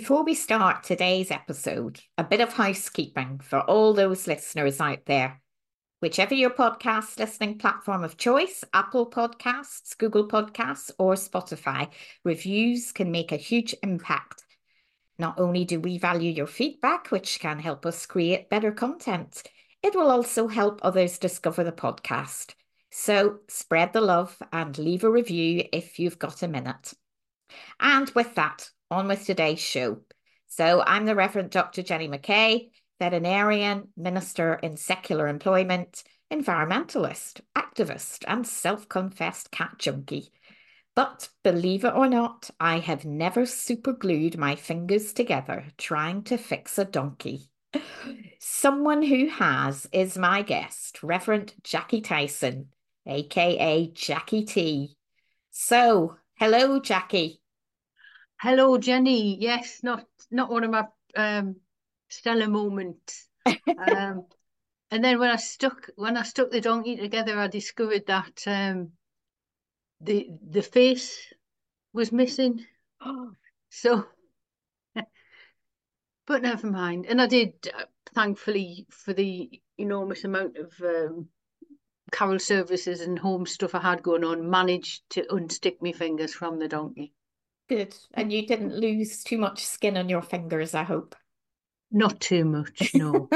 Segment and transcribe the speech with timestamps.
[0.00, 5.42] Before we start today's episode, a bit of housekeeping for all those listeners out there.
[6.00, 11.90] Whichever your podcast listening platform of choice, Apple Podcasts, Google Podcasts, or Spotify,
[12.24, 14.42] reviews can make a huge impact.
[15.18, 19.42] Not only do we value your feedback, which can help us create better content,
[19.82, 22.54] it will also help others discover the podcast.
[22.90, 26.94] So spread the love and leave a review if you've got a minute.
[27.78, 29.98] And with that, on with today's show.
[30.48, 31.82] So I'm the Reverend Dr.
[31.82, 40.30] Jenny McKay, veterinarian, minister in secular employment, environmentalist, activist, and self confessed cat junkie.
[40.96, 46.78] But believe it or not, I have never superglued my fingers together trying to fix
[46.78, 47.48] a donkey.
[48.40, 52.70] Someone who has is my guest, Reverend Jacqui Tyson,
[53.06, 54.96] aka Jacqui T.
[55.52, 57.38] So, hello, Jacqui.
[58.42, 59.36] Hello, Jenny.
[59.38, 61.56] Yes, not not one of my um,
[62.08, 63.28] stellar moments.
[63.44, 64.24] um,
[64.90, 68.92] and then when I stuck when I stuck the donkey together, I discovered that um,
[70.00, 71.34] the the face
[71.92, 72.64] was missing.
[73.68, 74.06] so,
[76.26, 77.04] but never mind.
[77.04, 81.28] And I did, uh, thankfully, for the enormous amount of um,
[82.10, 86.58] carol services and home stuff I had going on, managed to unstick my fingers from
[86.58, 87.12] the donkey.
[87.70, 87.94] Good.
[88.14, 91.14] And you didn't lose too much skin on your fingers, I hope.
[91.92, 93.30] Not too much, no.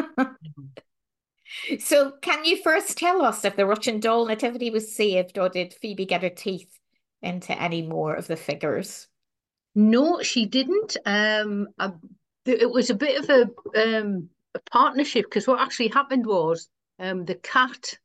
[1.79, 5.73] so, can you first tell us if the Russian doll nativity was saved, or did
[5.73, 6.81] Phoebe get her teeth
[7.23, 9.07] into any more of the figures?
[9.77, 10.97] No, she didn't.
[11.07, 11.93] Um, I,
[12.45, 16.69] it was a bit of a um, a partnership because what actually happened was
[16.99, 17.99] um, the cat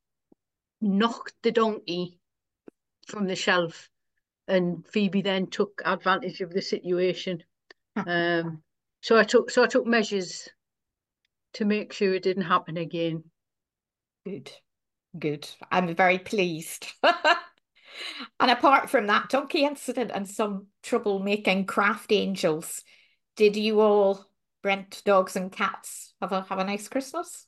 [0.80, 2.20] knocked the donkey
[3.08, 3.90] from the shelf,
[4.50, 7.44] and Phoebe then took advantage of the situation.
[7.96, 8.62] um,
[9.02, 10.50] so I took so I took measures
[11.54, 13.24] to make sure it didn't happen again.
[14.26, 14.52] Good,
[15.18, 15.48] good.
[15.72, 16.88] I'm very pleased.
[17.04, 22.84] and apart from that donkey incident and some trouble making craft angels,
[23.36, 24.26] did you all
[24.62, 27.48] Brent dogs and cats have a have a nice Christmas?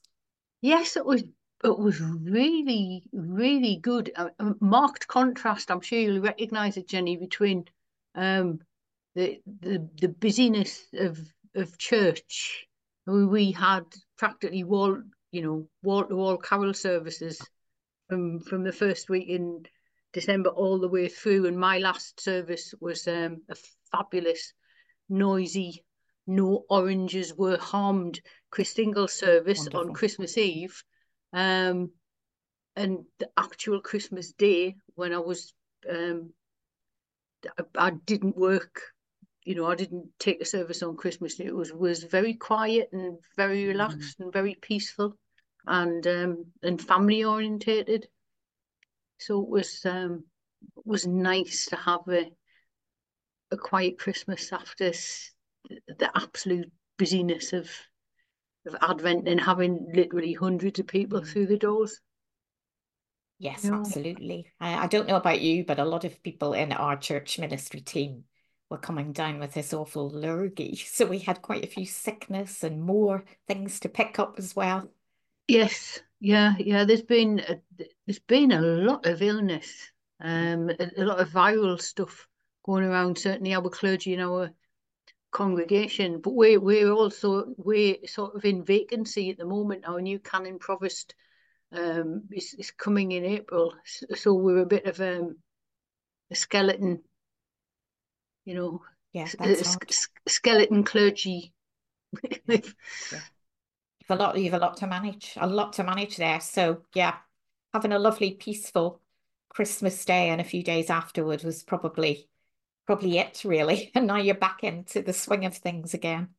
[0.61, 1.23] Yes, it was
[1.63, 4.11] it was really really good.
[4.15, 5.71] A, a marked contrast.
[5.71, 7.65] I'm sure you'll recognise it, Jenny, between
[8.15, 8.59] um,
[9.15, 11.19] the the the busyness of
[11.55, 12.67] of church.
[13.07, 13.85] We had
[14.17, 15.01] practically wall,
[15.31, 17.41] you know, wall to wall carol services
[18.09, 19.65] from from the first week in
[20.13, 21.47] December all the way through.
[21.47, 23.55] And my last service was um, a
[23.91, 24.53] fabulous,
[25.09, 25.83] noisy,
[26.27, 29.79] no oranges were harmed Christingle service Wonderful.
[29.79, 30.83] on Christmas Eve.
[31.33, 31.91] Um,
[32.75, 35.53] and the actual Christmas day when I was
[35.89, 36.31] um,
[37.57, 38.81] I, I didn't work
[39.43, 41.39] you know, I didn't take a service on Christmas.
[41.39, 43.69] It was was very quiet and very mm.
[43.69, 44.25] relaxed mm.
[44.25, 45.17] and very peaceful,
[45.65, 48.07] and um, and family orientated.
[49.19, 50.25] So it was um,
[50.77, 52.29] it was nice to have a
[53.51, 54.91] a quiet Christmas after
[55.69, 57.69] the absolute busyness of
[58.65, 61.27] of Advent and having literally hundreds of people mm.
[61.27, 61.99] through the doors.
[63.39, 63.77] Yes, you know?
[63.77, 64.45] absolutely.
[64.59, 67.81] I, I don't know about you, but a lot of people in our church ministry
[67.81, 68.25] team
[68.69, 70.79] were coming down with this awful lurgy.
[70.85, 74.89] So we had quite a few sickness and more things to pick up as well.
[75.47, 76.85] Yes, yeah, yeah.
[76.85, 77.59] There's been a,
[78.05, 79.91] there's been a lot of illness,
[80.21, 82.27] um, a, a lot of viral stuff
[82.63, 83.17] going around.
[83.17, 84.51] Certainly, our clergy in our
[85.31, 89.87] congregation, but we're we're also we're sort of in vacancy at the moment.
[89.87, 91.15] Our new canon provost
[91.71, 93.73] um, is, is coming in April,
[94.15, 95.37] so we're a bit of um,
[96.29, 97.01] a skeleton
[98.45, 98.81] you know,
[99.13, 101.53] yeah, that's skeleton clergy.
[102.47, 102.57] yeah.
[104.09, 106.41] You've a lot, you've a lot to manage, a lot to manage there.
[106.41, 107.17] So yeah,
[107.71, 108.99] having a lovely, peaceful
[109.47, 112.27] Christmas day and a few days afterward was probably
[112.91, 113.89] probably it really.
[113.95, 116.29] And now you're back into the swing of things again.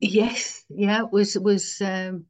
[0.00, 2.24] Yes, yeah, it was it was um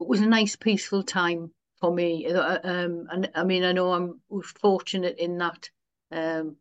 [0.00, 2.26] it was a nice peaceful time for me.
[2.26, 4.20] Uh, um and I mean I know I'm
[4.60, 5.70] fortunate in that
[6.10, 6.56] um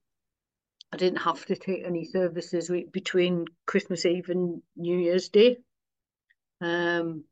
[0.94, 5.58] I didn't have to take any services between Christmas Eve and New Year's Day.
[6.62, 7.26] Um,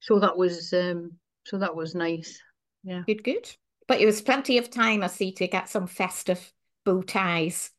[0.00, 2.40] so that was um, so that was nice.
[2.84, 3.48] Yeah, good, good.
[3.88, 6.52] But it was plenty of time, I see, to get some festive
[6.84, 7.70] bow ties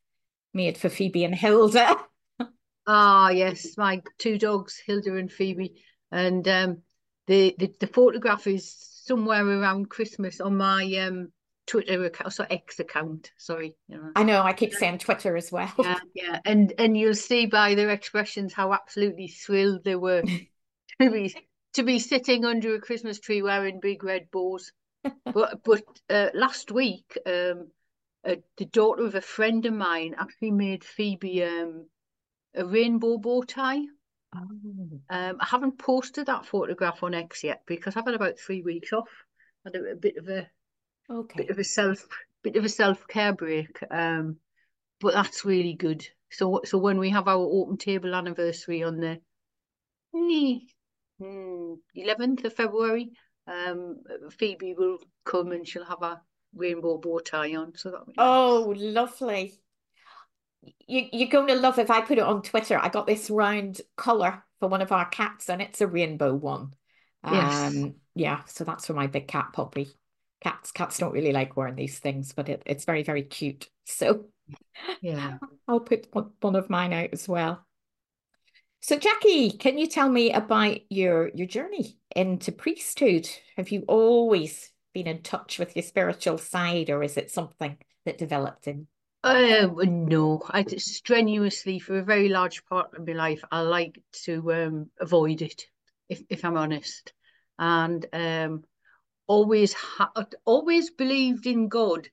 [0.52, 1.96] made for Phoebe and Hilda.
[2.86, 6.82] ah, yes, my two dogs, Hilda and Phoebe, and um,
[7.28, 8.74] the, the the photograph is
[9.04, 11.32] somewhere around Christmas on my um
[11.66, 13.30] Twitter account, so X account.
[13.38, 14.10] Sorry, you know.
[14.16, 15.72] I know I keep saying Twitter as well.
[15.78, 20.22] Yeah, yeah, and and you'll see by their expressions how absolutely thrilled they were
[21.00, 21.32] to be
[21.74, 24.72] to be sitting under a Christmas tree wearing big red bows.
[25.32, 27.68] but but uh, last week, um,
[28.24, 31.86] uh, the daughter of a friend of mine actually made Phoebe um,
[32.54, 33.82] a rainbow bow tie.
[34.34, 35.00] Oh.
[35.08, 38.92] Um, I haven't posted that photograph on X yet because I've had about three weeks
[38.92, 39.08] off.
[39.64, 40.48] Had a, a bit of a
[41.10, 41.42] Okay.
[41.42, 42.06] bit of a self
[42.42, 43.78] bit of a self care break.
[43.90, 44.36] Um,
[45.00, 46.06] but that's really good.
[46.30, 49.20] So so when we have our open table anniversary on the
[51.94, 53.10] eleventh of February,
[53.46, 53.98] um,
[54.38, 56.20] Phoebe will come and she'll have a
[56.54, 57.74] rainbow bow tie on.
[57.76, 58.00] So that.
[58.18, 59.54] Oh, lovely.
[60.86, 62.78] You you're going to love if I put it on Twitter.
[62.78, 66.74] I got this round collar for one of our cats, and it's a rainbow one.
[67.24, 67.74] Yes.
[67.74, 69.88] Um, yeah, so that's for my big cat Poppy.
[70.42, 73.68] Cats cats don't really like wearing these things, but it, it's very, very cute.
[73.84, 74.26] So
[75.00, 75.38] Yeah.
[75.68, 77.64] I'll put one of mine out as well.
[78.80, 83.28] So Jacqui, can you tell me about your your journey into priesthood?
[83.56, 88.18] Have you always been in touch with your spiritual side, or is it something that
[88.18, 88.86] developed in?
[89.22, 94.52] Uh, no, I strenuously for a very large part of my life, I like to
[94.52, 95.66] um avoid it,
[96.08, 97.12] if if I'm honest,
[97.58, 98.64] and um
[99.26, 100.10] always ha
[100.46, 102.08] always believed in God,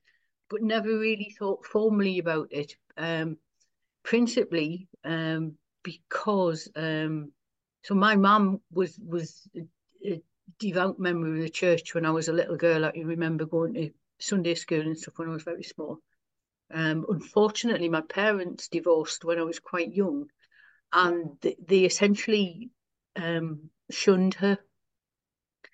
[0.50, 2.76] but never really thought formally about it.
[2.98, 3.38] Um,
[4.02, 7.32] principally um because um
[7.82, 9.66] so my mum was was a,
[10.04, 10.22] a
[10.58, 12.84] devout member of the church when I was a little girl.
[12.84, 15.98] I can remember going to Sunday school and stuff when I was very small.
[16.72, 20.28] Um, unfortunately, my parents divorced when I was quite young,
[20.92, 22.70] and they, they essentially
[23.16, 24.58] um, shunned her.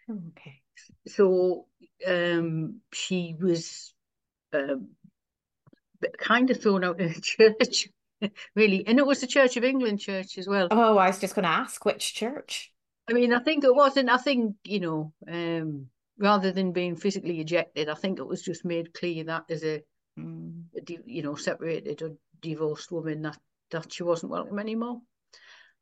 [0.08, 0.60] Okay.
[1.08, 1.66] So
[2.06, 3.92] um, she was
[4.52, 4.90] um,
[6.18, 7.88] kind of thrown out of the church,
[8.54, 8.86] really.
[8.86, 10.68] And it was the Church of England church as well.
[10.70, 12.72] Oh, I was just going to ask which church.
[13.08, 15.88] I mean, I think it wasn't, I think, you know, um,
[16.18, 19.82] rather than being physically ejected, I think it was just made clear that as a,
[20.18, 20.70] Mm.
[20.76, 23.38] a you know, separated or divorced woman that
[23.70, 25.00] that she wasn't welcome anymore.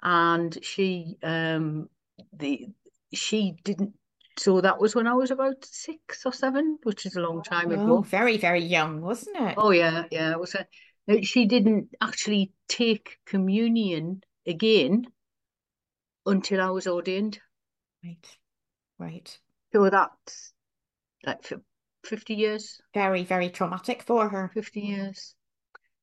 [0.02, 1.88] And she um
[2.32, 2.68] the
[3.14, 3.94] she didn't
[4.38, 7.70] so that was when I was about six or seven, which is a long time
[7.70, 8.02] Oh, ago.
[8.02, 9.58] very, very young, wasn't it?
[9.58, 10.32] Oh yeah, yeah.
[10.32, 10.66] It was a,
[11.22, 15.06] she didn't actually take communion again
[16.26, 17.40] until I was ordained.
[18.04, 18.38] Right,
[18.98, 19.38] right.
[19.72, 20.52] So that's
[21.24, 21.60] like for
[22.04, 22.80] 50 years.
[22.94, 24.50] Very, very traumatic for her.
[24.54, 25.34] 50 years.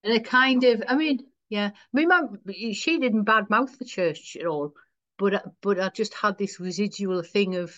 [0.03, 1.19] And it kind of, I mean,
[1.49, 2.39] yeah, my mum,
[2.73, 4.73] she didn't badmouth the church at all,
[5.17, 7.75] but but I just had this residual thing of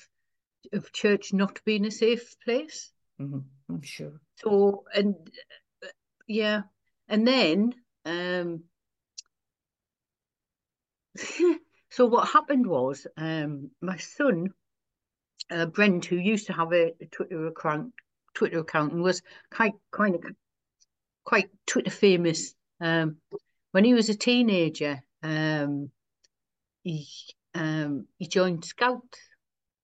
[0.74, 2.92] of church not being a safe place.
[3.20, 4.22] Mhm, I'm sure.
[4.38, 5.16] So and
[6.28, 6.64] yeah,
[7.12, 7.76] and then
[8.06, 8.64] um,
[11.90, 14.50] so what happened was um, my son
[15.52, 17.94] uh, Brent, who used to have a, a Twitter account,
[18.34, 19.22] Twitter account, and was
[19.52, 20.24] quite kind of
[21.26, 22.56] quite Twitter famous.
[22.80, 23.18] Um,
[23.72, 25.92] when he was a teenager, um,
[26.84, 27.08] he
[27.54, 29.20] um, he joined Scouts,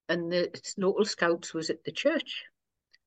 [0.07, 2.43] and the local Scouts was at the church.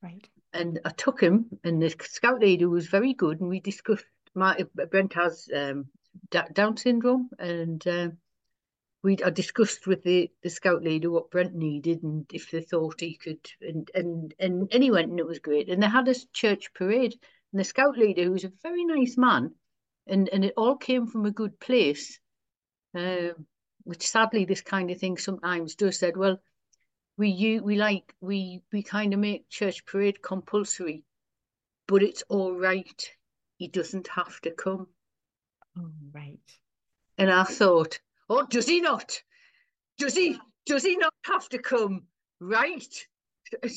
[0.02, 0.26] Right.
[0.52, 4.04] And I took him, and the Scout leader was very good, and we discussed.
[4.34, 5.86] My Brent has um,
[6.30, 8.18] Down syndrome, and um,
[9.02, 13.00] we I discussed with the, the scout leader what Brent needed and if they thought
[13.00, 15.68] he could and and and, and he went and it was great.
[15.68, 17.18] And they had a church parade
[17.52, 19.54] and the scout leader, who was a very nice man,
[20.06, 22.20] and and it all came from a good place,
[22.94, 23.30] uh,
[23.84, 25.98] which sadly this kind of thing sometimes does.
[25.98, 26.40] Said, well,
[27.16, 31.04] we you we like we we kind of make church parade compulsory,
[31.88, 33.10] but it's all right.
[33.60, 34.86] He doesn't have to come.
[35.78, 36.58] Oh, right.
[37.18, 38.00] And I thought,
[38.30, 39.20] oh, does he not?
[39.98, 40.38] Does he?
[40.64, 42.04] Does he not have to come?
[42.40, 43.06] Right.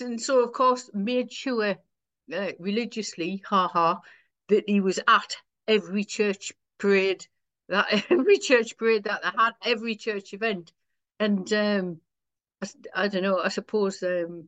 [0.01, 1.75] And so, of course, made sure
[2.33, 3.99] uh, religiously, ha ha,
[4.47, 5.35] that he was at
[5.67, 7.27] every church parade,
[7.67, 10.71] that every church parade that they had, every church event,
[11.19, 11.99] and um,
[12.61, 13.39] I, I don't know.
[13.39, 14.47] I suppose, um,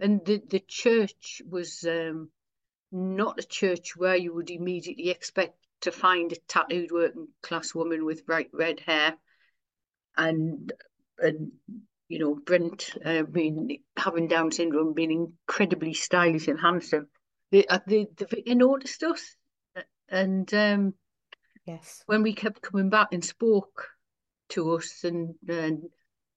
[0.00, 2.30] and the the church was um,
[2.90, 8.04] not a church where you would immediately expect to find a tattooed working class woman
[8.04, 9.16] with bright red hair
[10.16, 10.72] and
[11.18, 11.52] and
[12.08, 17.08] you know Brent uh, being having Down syndrome being incredibly stylish and handsome.
[17.50, 18.08] They uh, they,
[18.44, 19.36] they noticed us
[20.08, 20.94] and um
[21.66, 22.02] Yes.
[22.06, 23.88] when we kept coming back and spoke
[24.50, 25.82] to us and and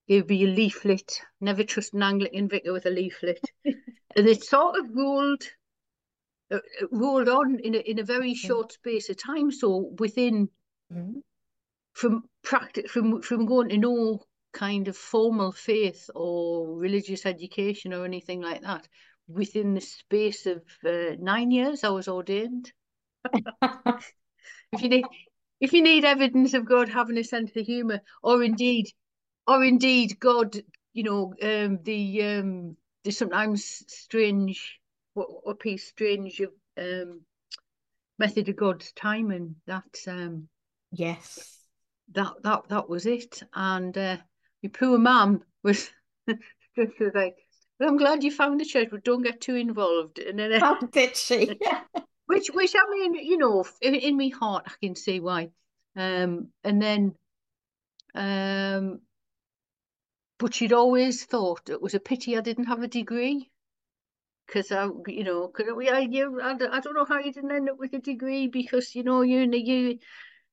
[0.08, 3.39] gave me a leaflet never trust an Anglican vicar with a leaflet.
[4.13, 5.43] And it sort of rolled
[6.51, 6.60] uh,
[6.91, 9.51] rolled on in a, in a very short space of time.
[9.51, 10.50] So within
[10.91, 11.20] mm-hmm.
[11.93, 14.20] from practice from from going to no
[14.53, 18.88] kind of formal faith or religious education or anything like that,
[19.27, 22.72] within the space of uh, nine years, I was ordained.
[23.34, 25.05] if you need
[25.60, 28.88] if you need evidence of God having a sense of humor, or indeed,
[29.48, 30.58] or indeed God,
[30.93, 34.79] you know, um, the um, the sometimes strange,
[35.13, 36.41] what piece strange
[36.77, 37.22] um,
[38.18, 39.56] method of God's timing.
[39.68, 40.48] That's um,
[40.91, 41.58] yes,
[42.13, 43.44] that that that was it.
[43.53, 44.18] And uh,
[44.63, 45.89] my poor mum was
[46.75, 47.36] just like,
[47.80, 50.20] well, I'm glad you found the church, but don't get too involved.
[50.20, 51.60] And then, uh, oh, did she?
[52.27, 55.50] which, which I mean, you know, in, in my heart, I can see why.
[55.96, 57.15] Um, and then,
[58.15, 59.01] um,
[60.38, 63.50] but she'd always thought it was a pity I didn't have a degree
[64.51, 67.51] because I, you know, cause we, I, you, I, I don't know how you didn't
[67.51, 70.00] end up with a degree because you know you, you,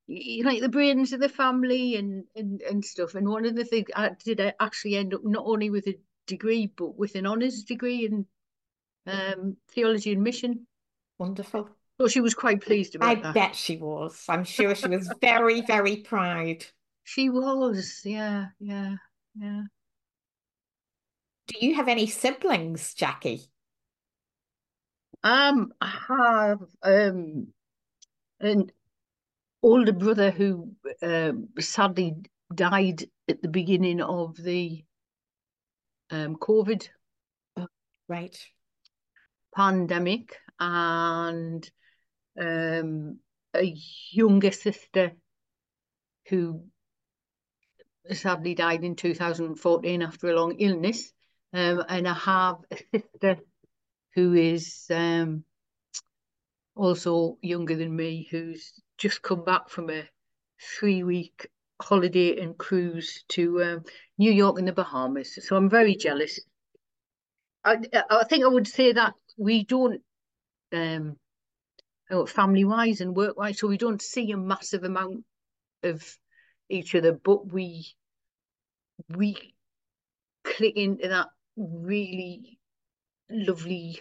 [0.07, 3.15] you like the brains of the family and and and stuff.
[3.15, 5.99] And one of the things I did I actually end up not only with a
[6.27, 8.27] degree but with an honours degree in
[9.07, 10.67] um, theology and mission.
[11.19, 11.69] Wonderful.
[12.01, 13.35] So she was quite pleased about I that.
[13.35, 14.25] bet she was.
[14.29, 16.65] I'm sure she was very, very proud.
[17.03, 18.95] She was, yeah, yeah,
[19.35, 19.63] yeah.
[21.49, 23.49] Do you have any siblings, Jacqui?
[25.25, 27.49] Um, I have um
[28.41, 28.71] an
[29.63, 30.73] older brother who
[31.03, 32.15] um, sadly
[32.55, 34.85] died at the beginning of the
[36.11, 36.89] um, COVID
[38.09, 38.39] right
[39.55, 41.69] pandemic, and
[42.41, 43.19] um,
[43.55, 43.75] a
[44.11, 45.13] younger sister
[46.29, 46.63] who
[48.13, 51.13] sadly died in 2014 after a long illness.
[51.53, 53.39] Um, and I have a sister
[54.19, 55.45] who is um,
[56.75, 60.03] also younger than me, who's just come back from a
[60.61, 61.47] three week
[61.81, 63.85] holiday and cruise to um,
[64.19, 65.39] New York and the Bahamas.
[65.47, 66.41] So I'm very jealous.
[67.65, 67.77] I,
[68.11, 70.03] I think I would say that we don't
[70.73, 71.17] um,
[72.11, 73.61] uh, family wise and work wise.
[73.61, 75.25] So we don't see a massive amount
[75.85, 76.05] of
[76.69, 77.87] each other, but we
[79.11, 79.55] we
[80.43, 82.59] click into that really
[83.31, 84.01] lovely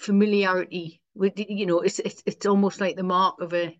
[0.00, 3.78] familiarity with you know it's it's it's almost like the mark of a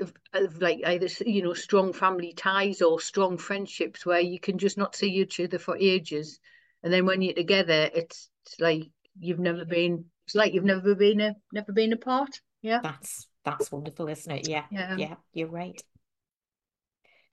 [0.00, 4.58] of, of like either you know strong family ties or strong friendships where you can
[4.58, 6.38] just not see each other for ages
[6.82, 8.82] and then when you're together it's, it's like
[9.18, 12.42] you've never been it's like you've never been a never been apart.
[12.60, 12.80] Yeah.
[12.82, 14.46] That's that's wonderful, isn't it?
[14.46, 14.64] Yeah.
[14.70, 14.94] Yeah.
[14.98, 15.82] Yeah, you're right.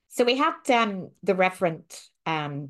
[0.08, 1.84] So we had um the Reverend
[2.26, 2.70] um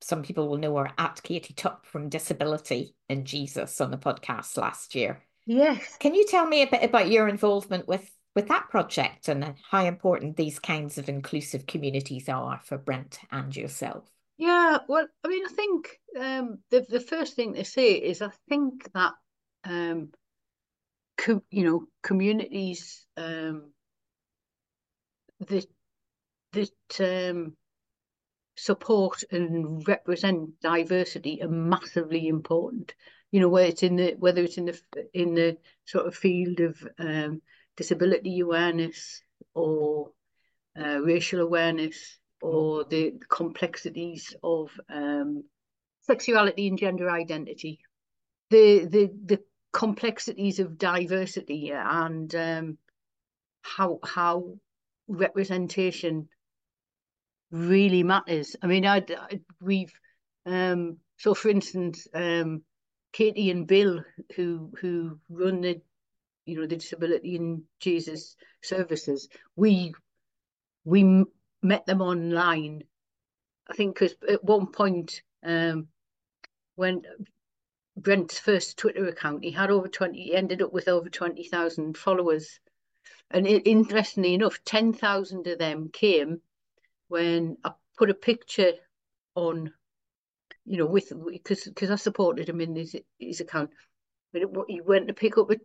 [0.00, 4.56] some people will know her at Katie Tupp from Disability and Jesus on the podcast
[4.56, 5.22] last year.
[5.46, 5.96] Yes.
[5.98, 9.84] Can you tell me a bit about your involvement with with that project and how
[9.84, 14.04] important these kinds of inclusive communities are for Brent and yourself?
[14.38, 18.30] Yeah, well, I mean, I think um, the the first thing to say is I
[18.48, 19.12] think that
[19.64, 20.10] um,
[21.16, 23.72] co- you know, communities um,
[25.40, 25.66] that
[26.52, 27.56] that um,
[28.62, 32.94] support and represent diversity are massively important.
[33.32, 34.80] You know, whether it's in the whether it's in the
[35.12, 37.42] in the sort of field of um,
[37.76, 39.20] disability awareness
[39.54, 40.12] or
[40.78, 45.42] uh, racial awareness or the complexities of um,
[46.02, 47.80] sexuality and gender identity.
[48.50, 49.40] The the the
[49.72, 52.78] complexities of diversity and um,
[53.62, 54.58] how how
[55.08, 56.28] representation
[57.52, 58.56] really matters.
[58.62, 59.92] I mean, I, I we've
[60.46, 62.62] um, so for instance, um,
[63.12, 64.02] Katie and Bill
[64.34, 65.80] who who run the
[66.46, 69.94] you know the disability and Jesus services, we
[70.84, 71.24] we
[71.62, 72.82] met them online.
[73.70, 75.86] I think because at one point um,
[76.74, 77.02] when
[77.96, 79.44] Brent's first Twitter account.
[79.44, 82.58] He had over 20, he ended up with over 20,000 followers.
[83.30, 86.40] And interestingly enough, 10,000 of them came
[87.12, 88.72] when I put a picture
[89.34, 89.70] on,
[90.64, 93.68] you know, with, because because I supported him in his, his account.
[94.32, 95.56] But it, he went to pick up a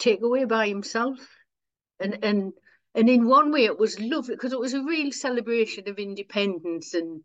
[0.00, 1.18] takeaway by himself.
[2.00, 2.52] And, and,
[2.94, 6.94] and in one way it was lovely because it was a real celebration of independence
[6.94, 7.20] and,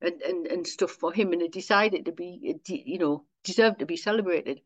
[0.00, 1.32] and, and, and stuff for him.
[1.32, 4.60] And it decided to be, you know, deserved to be celebrated.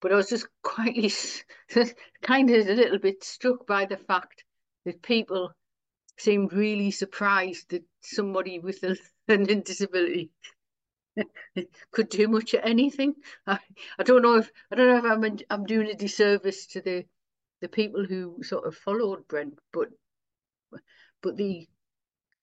[0.00, 1.44] But I was just quite
[2.22, 4.44] kind of a little bit struck by the fact
[4.86, 5.52] that people
[6.18, 8.96] seemed really surprised that somebody with a
[9.28, 10.30] learning disability
[11.92, 13.14] could do much of anything.
[13.46, 13.58] I,
[13.98, 17.04] I don't know if I don't know if I'm I'm doing a disservice to the
[17.60, 19.88] the people who sort of followed Brent, but
[21.22, 21.68] but the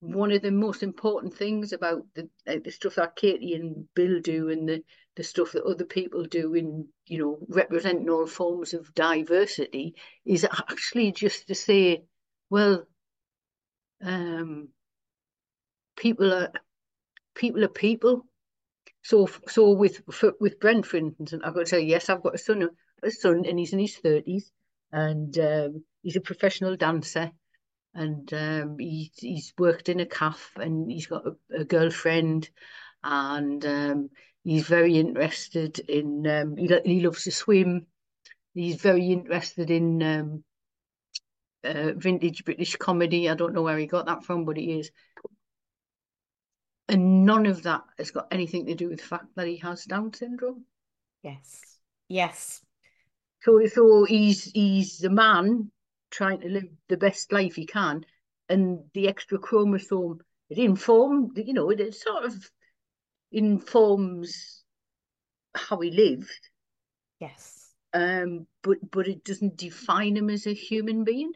[0.02, 4.22] one of the most important things about the uh, the stuff that Katie and Bill
[4.22, 4.84] do and the
[5.16, 9.96] the stuff that other people do in you know representing all forms of diversity
[10.26, 12.04] is actually just to say,
[12.50, 12.88] well,
[14.04, 14.70] um,
[15.96, 16.52] people are
[17.36, 18.26] people are people.
[19.02, 22.36] So so with for, with Brent, for instance, I've got to say yes, I've got
[22.36, 22.70] a son,
[23.04, 24.52] a son, and he's in his thirties,
[24.92, 27.32] and um, he's a professional dancer
[27.94, 32.50] and um, he, he's worked in a calf and he's got a, a girlfriend
[33.04, 34.10] and um,
[34.44, 37.86] he's very interested in um, he, he loves to swim
[38.54, 40.44] he's very interested in um,
[41.64, 44.92] uh, vintage British comedy I don't know where he got that from but he is
[46.88, 49.86] and none of that has got anything to do with the fact that he has
[49.86, 50.66] Down syndrome
[51.24, 51.62] yes
[52.08, 52.62] yes
[53.42, 55.72] so so he's he's a man
[56.10, 58.06] trying to live the best life he can,
[58.48, 62.34] and the extra chromosome it informs, you know, it, it sort of
[63.32, 64.64] informs
[65.56, 66.50] how he lived.
[67.20, 67.72] Yes.
[67.94, 71.32] Um, but but it doesn't define him as a human being.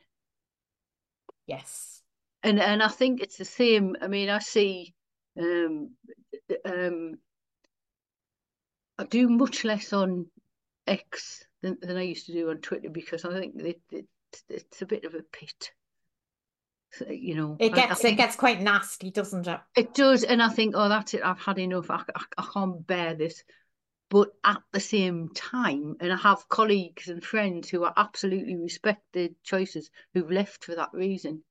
[1.48, 2.02] Yes.
[2.44, 3.96] And and I think it's the same.
[4.02, 4.94] I mean, I see
[5.40, 5.92] um
[6.66, 7.16] um
[8.98, 10.28] I do much less on
[10.86, 14.06] X than, than I used to do on Twitter because I think it, it,
[14.50, 15.72] it's a bit of a pit.
[16.92, 19.60] So, you know, it gets I, I it gets quite nasty, doesn't it?
[19.76, 21.22] It does, and I think, oh, that's it.
[21.24, 21.90] I've had enough.
[21.90, 23.44] I, I, I can't bear this.
[24.10, 29.02] But at the same time, and I have colleagues and friends who are absolutely respect
[29.14, 31.44] their choices, who've left for that reason.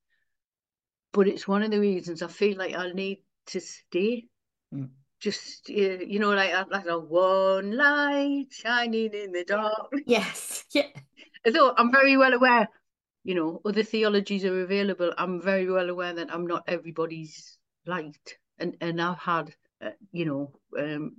[1.12, 4.26] But it's one of the reasons I feel like I need to stay.
[4.72, 4.90] Mm.
[5.20, 9.92] Just you know, like like a one light shining in the dark.
[10.06, 10.88] Yes, yeah.
[11.46, 12.68] Although I'm very well aware,
[13.24, 15.12] you know, other theologies are available.
[15.16, 20.24] I'm very well aware that I'm not everybody's light, and and I've had, uh, you
[20.24, 21.16] know, um,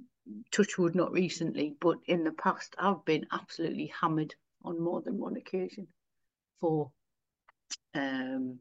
[0.52, 5.36] touchwood not recently, but in the past I've been absolutely hammered on more than one
[5.36, 5.88] occasion
[6.60, 6.92] for
[7.94, 8.60] um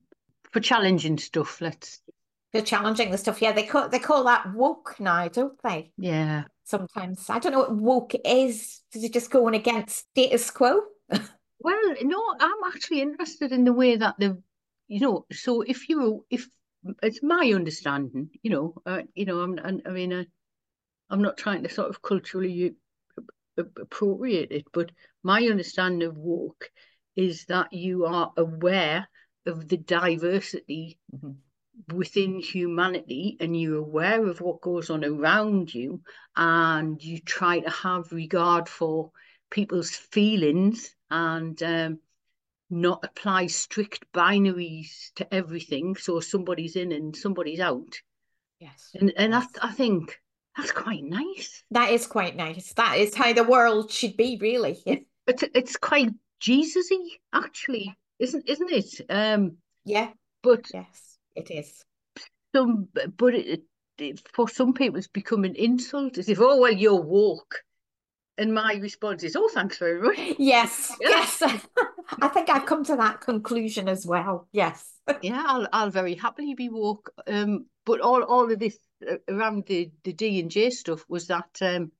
[0.51, 1.61] for challenging stuff.
[1.61, 2.01] Let's
[2.53, 3.41] for challenging the stuff.
[3.41, 5.93] Yeah, they call they call that woke now, don't they?
[5.97, 6.45] Yeah.
[6.65, 8.83] Sometimes I don't know what woke is.
[8.95, 10.81] Is it just going against status quo?
[11.63, 14.43] Well, no, I'm actually interested in the way that the,
[14.89, 16.49] you know, so if you, if
[17.03, 20.25] it's my understanding, you know, uh, you know, I'm, I, I mean, uh,
[21.11, 22.75] I'm not trying to sort of culturally
[23.57, 24.91] appropriate it, but
[25.23, 26.71] my understanding of woke
[27.17, 29.09] is that you are aware
[29.47, 31.97] of the diversity mm-hmm.
[31.97, 36.01] within humanity and you're aware of what goes on around you
[36.37, 39.11] and you try to have regard for
[39.51, 41.99] people's feelings and um,
[42.71, 45.95] not apply strict binaries to everything.
[45.97, 48.01] So somebody's in and somebody's out.
[48.59, 48.91] Yes.
[48.95, 49.47] And and yes.
[49.61, 50.19] I, I think
[50.57, 51.65] that's quite nice.
[51.71, 52.73] That is quite nice.
[52.75, 55.07] That is how the world should be, really.
[55.27, 56.11] it's it's quite
[56.41, 59.01] Jesusy, actually, isn't isn't it?
[59.09, 60.11] Um, yeah.
[60.43, 61.85] But yes, it is.
[62.55, 63.63] Some, but it,
[63.99, 66.19] it, for some people, it's become an insult.
[66.19, 67.63] As if, oh well, you're woke.
[68.39, 70.19] And my response is, oh, thanks very much.
[70.39, 71.43] Yes, yes.
[72.21, 74.49] I think I've come to that conclusion as well.
[74.53, 74.91] Yes.
[75.21, 77.13] yeah, I'll, I'll very happily be woke.
[77.27, 78.77] Um, but all, all of this
[79.29, 81.93] around the, the D and J stuff was that um,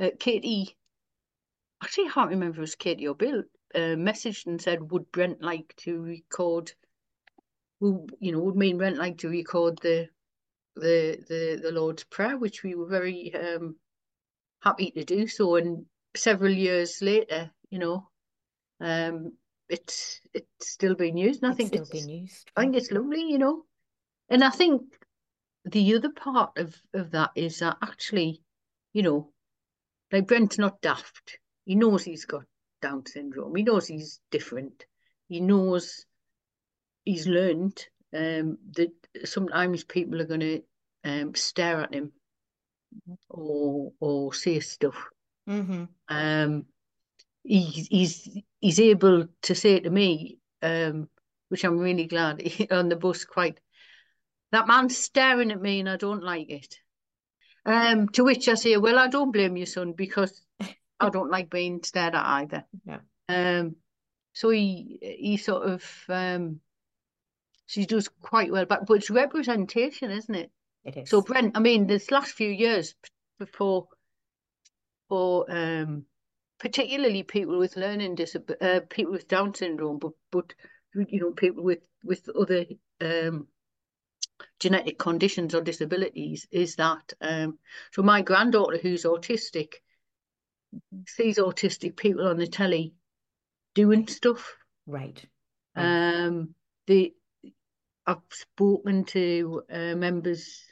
[0.00, 0.76] uh, Katie,
[1.82, 3.42] actually, I can't remember if it was Katie or Bill,
[3.74, 6.72] uh, messaged and said, would Brent like to record,
[7.80, 10.08] would, you know, would me and Brent like to record the
[10.76, 13.76] the the the Lord's Prayer, which we were very um
[14.60, 15.56] happy to do so.
[15.56, 18.08] And several years later, you know,
[18.80, 19.32] um,
[19.68, 21.42] it's it's still being used.
[21.42, 22.50] And I think still it's being used.
[22.56, 23.64] I think it's lovely, you know.
[24.28, 24.82] And I think
[25.72, 28.42] the other part of, of that is that actually,
[28.92, 29.32] you know,
[30.12, 31.38] like Brent's not daft.
[31.64, 32.44] He knows he's got
[32.80, 33.54] Down syndrome.
[33.54, 34.86] He knows he's different.
[35.28, 36.06] He knows
[37.04, 38.92] he's learned um, that
[39.24, 40.62] sometimes people are going to
[41.04, 42.12] um, stare at him
[43.28, 45.08] or or say stuff.
[45.48, 45.84] Mm-hmm.
[46.08, 46.66] Um,
[47.42, 51.08] he's he's he's able to say to me, um,
[51.48, 53.24] which I'm really glad on the bus.
[53.24, 53.60] Quite
[54.52, 56.76] that man's staring at me, and I don't like it.
[57.64, 60.40] Um, to which I say, well, I don't blame you, son, because
[61.00, 62.64] I don't like being stared at either.
[62.86, 63.00] Yeah.
[63.28, 63.76] Um,
[64.32, 66.60] so he he sort of um,
[67.66, 70.50] she does quite well, but but it's representation, isn't it?
[70.84, 71.10] It is.
[71.10, 72.94] So Brent, I mean, this last few years,
[73.38, 73.88] before,
[75.08, 76.04] for um,
[76.58, 80.54] particularly people with learning disability, uh, people with Down syndrome, but but
[80.94, 82.64] you know people with with other
[83.00, 83.48] um,
[84.60, 87.58] genetic conditions or disabilities is that um,
[87.92, 89.74] so my granddaughter who's autistic
[91.06, 92.94] sees autistic people on the telly
[93.74, 95.24] doing stuff right,
[95.76, 96.54] um
[96.86, 97.14] the
[98.06, 100.64] I've spoken to uh, members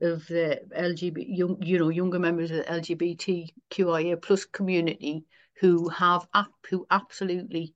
[0.00, 5.24] of the LGBT, young, you know, younger members of the LGBTQIA plus community
[5.58, 6.28] who have
[6.68, 7.74] who absolutely.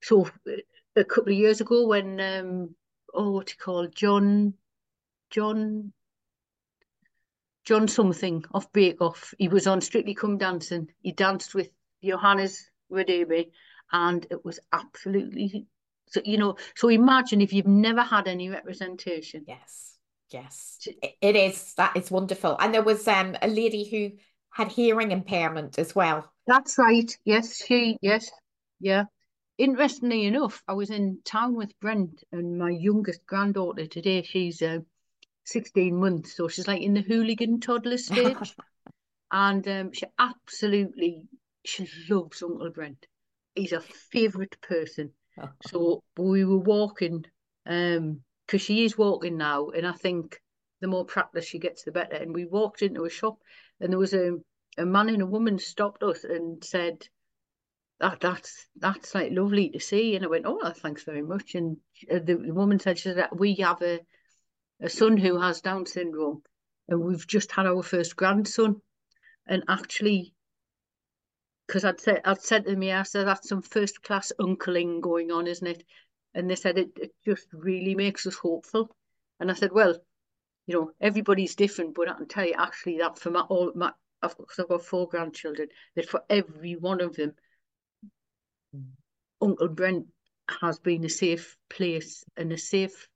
[0.00, 0.30] So
[0.94, 2.74] a couple of years ago, when um,
[3.14, 4.54] oh, what he called John,
[5.30, 5.92] John,
[7.64, 10.88] John something off Bake Off, he was on Strictly Come Dancing.
[11.02, 11.70] He danced with
[12.02, 13.50] Johannes Radebe,
[13.92, 15.66] and it was absolutely
[16.08, 16.20] so.
[16.24, 19.44] You know, so imagine if you've never had any representation.
[19.46, 19.90] Yes
[20.30, 20.86] Yes,
[21.20, 21.74] it is.
[21.74, 22.56] That is wonderful.
[22.60, 24.16] And there was um, a lady who
[24.50, 26.30] had hearing impairment as well.
[26.46, 27.16] That's right.
[27.24, 28.30] Yes, she, yes,
[28.78, 29.04] yeah.
[29.60, 34.22] Interestingly enough, I was in town with Brent and my youngest granddaughter today.
[34.22, 34.78] She's uh,
[35.44, 38.56] 16 months, so she's like in the hooligan toddler stage.
[39.30, 41.28] and um, she absolutely,
[41.62, 43.04] she loves Uncle Brent.
[43.54, 45.12] He's a favourite person.
[45.66, 47.26] so we were walking
[47.66, 50.40] um, because she is walking now, and I think
[50.80, 52.16] the more practice she gets, the better.
[52.16, 53.36] And we walked into a shop,
[53.78, 54.38] and there was a
[54.78, 57.06] a man and a woman stopped us and said,
[58.00, 61.76] "That that's that's like lovely to see." And I went, "Oh, thanks very much." And
[62.10, 64.00] uh, the, the woman said, "She said we have a
[64.80, 66.42] a son who has Down syndrome,
[66.88, 68.80] and we've just had our first grandson,
[69.46, 70.34] and actually."
[71.66, 75.30] Because I'd said I'd said to me, I said that's some first class uncling going
[75.30, 75.84] on, isn't it?
[76.34, 78.96] And they said it, it just really makes us hopeful.
[79.38, 79.94] And I said, well,
[80.66, 83.92] you know, everybody's different, but I can tell you actually that for my all my
[84.22, 87.34] I've, I've got four grandchildren, that for every one of them.
[89.40, 90.06] Uncle Brent
[90.60, 93.08] has been a safe place and a safe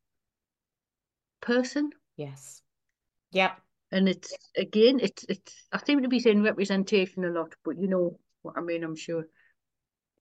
[1.40, 1.90] person.
[2.16, 2.62] Yes.
[3.32, 3.60] Yep.
[3.92, 7.88] And it's again, it's it's I seem to be saying representation a lot, but you
[7.88, 9.26] know what I mean, I'm sure.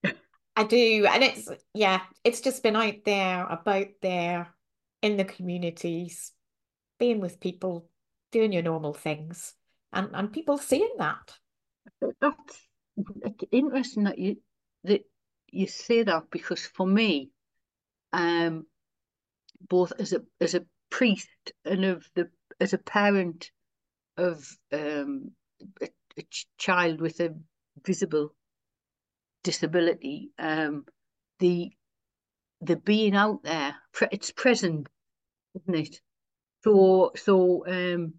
[0.55, 1.07] I do.
[1.09, 4.53] And it's, yeah, it's just been out there, about there
[5.01, 6.31] in the communities,
[6.99, 7.89] being with people,
[8.31, 9.55] doing your normal things,
[9.91, 11.33] and, and people seeing that.
[12.21, 12.67] That's
[13.51, 14.37] interesting that you
[14.83, 15.01] that
[15.53, 17.29] you say that because for me,
[18.11, 18.65] um,
[19.69, 21.29] both as a as a priest
[21.65, 23.51] and of the as a parent
[24.17, 25.31] of um
[25.81, 27.35] a, a child with a
[27.85, 28.33] visible
[29.43, 30.85] disability, um,
[31.39, 31.71] the
[32.61, 33.75] the being out there,
[34.11, 34.87] it's present,
[35.55, 36.01] isn't it?
[36.63, 38.15] So so um,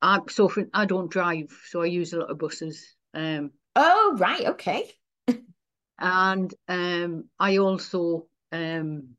[0.00, 2.94] I so I don't drive, so I use a lot of buses.
[3.14, 4.90] Um, oh right, okay.
[5.98, 9.16] And um, I also um,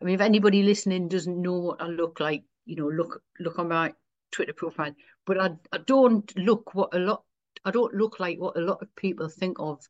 [0.00, 3.58] I mean, if anybody listening doesn't know what I look like, you know, look look
[3.58, 3.92] on my
[4.30, 4.94] Twitter profile.
[5.26, 7.22] But I I don't look what a lot
[7.64, 9.80] I don't look like what a lot of people think of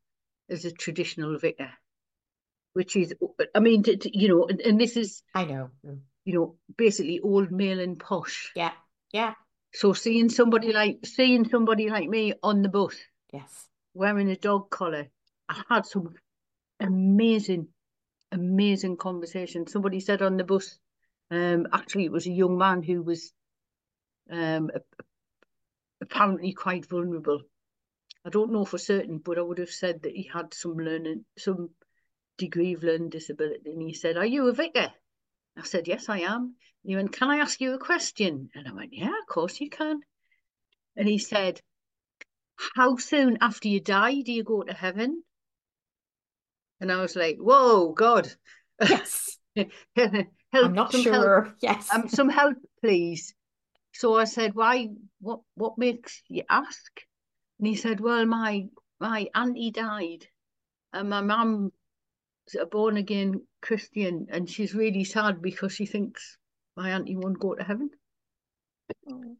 [0.49, 1.71] as a traditional vicar,
[2.73, 3.15] which is,
[3.55, 5.71] I mean, you know, and, and this is, I know,
[6.25, 8.51] you know, basically old male and posh.
[8.57, 8.73] Yeah,
[9.13, 9.35] yeah.
[9.75, 12.97] So seeing somebody like seeing somebody like me on the bus,
[13.33, 15.09] yes, wearing a dog collar,
[15.49, 16.15] I had some
[16.81, 17.69] amazing,
[18.33, 19.67] amazing conversation.
[19.67, 20.79] Somebody said on the bus,
[21.31, 23.33] um, actually it was a young man who was,
[24.31, 24.71] um,
[26.01, 27.43] apparently quite vulnerable
[28.29, 31.25] I don't know for certain, but I would have said that he had some learning,
[31.39, 31.71] some
[32.37, 33.71] degree of learning disability.
[33.71, 34.93] And he said, Are you a vicar?
[35.57, 36.43] I said, Yes, I am.
[36.43, 38.51] And he went, Can I ask you a question?
[38.55, 40.01] And I went, Yeah, of course you can.
[40.97, 41.63] And he said,
[42.77, 45.23] How soon after you die do you go to heaven?
[46.81, 48.31] And I was like, Whoa, God.
[48.81, 49.39] Yes.
[49.57, 49.69] help,
[50.53, 51.45] I'm not sure.
[51.45, 51.57] Help.
[51.61, 51.93] Yes.
[51.93, 53.35] Um, some help, please.
[53.93, 54.89] So I said, Why
[55.21, 57.03] what what makes you ask?
[57.59, 58.67] And he said, Well, my
[59.01, 60.27] my auntie died
[60.93, 61.73] and my mum
[62.47, 66.39] is a born again Christian and she's really sad because she thinks
[66.77, 67.91] my auntie won't go to heaven.
[69.11, 69.37] Oh.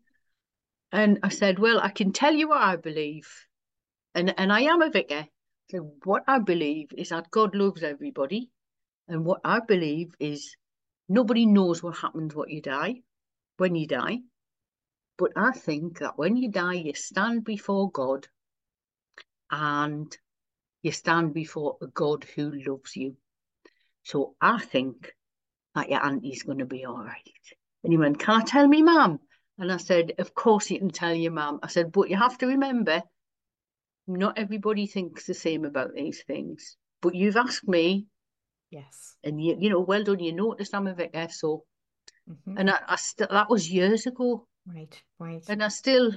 [0.91, 3.29] And I said, Well, I can tell you what I believe.
[4.15, 5.27] And and I am a vicar.
[5.71, 8.51] So what I believe is that God loves everybody.
[9.07, 10.57] And what I believe is
[11.09, 13.03] nobody knows what happens what you die,
[13.57, 14.19] when you die.
[15.19, 18.29] But I think that when you die, you stand before God
[19.51, 20.17] and
[20.83, 23.17] you stand before a God who loves you.
[24.05, 25.13] So I think
[25.75, 27.23] that your auntie's going to be all right.
[27.85, 29.21] And he went, Can I tell me, mum?
[29.59, 31.61] And I said, Of course you can tell your mum.
[31.63, 33.03] I said, But you have to remember,
[34.09, 36.77] not everybody thinks the same about these things.
[37.01, 38.07] But you've asked me.
[38.71, 39.17] Yes.
[39.23, 40.19] And you, you know, well done.
[40.19, 41.29] You noticed I'm a vicar.
[41.31, 41.65] So,
[42.29, 42.59] mm-hmm.
[42.59, 44.47] and I, I still, that was years ago.
[44.67, 45.43] Right, right.
[45.49, 46.13] And I still,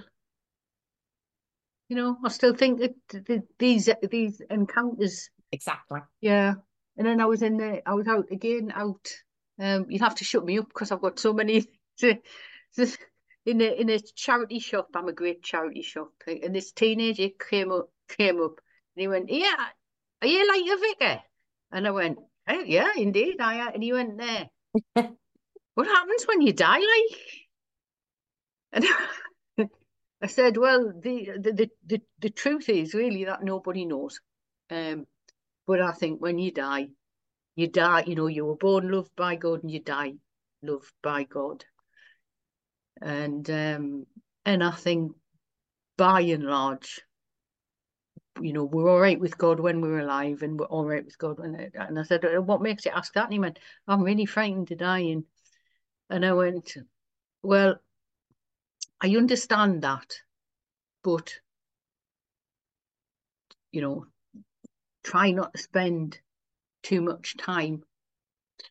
[1.88, 5.30] you know, I still think that these these encounters.
[5.52, 6.00] Exactly.
[6.20, 6.56] Yeah.
[6.98, 9.08] And then I was in there, I was out again, out.
[9.60, 11.68] Um, you'd have to shut me up because I've got so many.
[11.98, 12.18] To,
[12.78, 12.88] to,
[13.46, 14.90] in a in a charity shop.
[14.96, 18.60] I'm a great charity shop, and this teenager came up came up
[18.96, 19.70] and he went, "Yeah,
[20.22, 21.24] are you like a vicar?"
[21.72, 23.74] And I went, oh, "Yeah, indeed, I." Am.
[23.74, 24.50] And he went, "There,
[25.76, 27.20] what happens when you die, like?"
[28.74, 28.86] And
[30.22, 34.20] I said, "Well, the, the the the the truth is really that nobody knows,
[34.70, 35.08] um,
[35.66, 36.90] but I think when you die,
[37.56, 38.04] you die.
[38.06, 40.14] You know, you were born loved by God, and you die
[40.62, 41.66] loved by God."
[43.02, 44.06] And um,
[44.46, 45.14] and I think
[45.98, 47.02] by and large,
[48.40, 51.18] you know, we're all right with God when we're alive, and we're all right with
[51.18, 51.72] God when.
[51.74, 54.76] And I said, "What makes you ask that?" And he went, "I'm really frightened to
[54.76, 55.26] die." And
[56.10, 56.76] and I went,
[57.44, 57.80] "Well,
[59.02, 60.16] I understand that,
[61.04, 61.34] but
[63.72, 64.06] you know,
[65.04, 66.20] try not to spend
[66.84, 67.84] too much time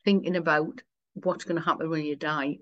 [0.04, 0.82] thinking about
[1.14, 2.58] what's going to happen when you die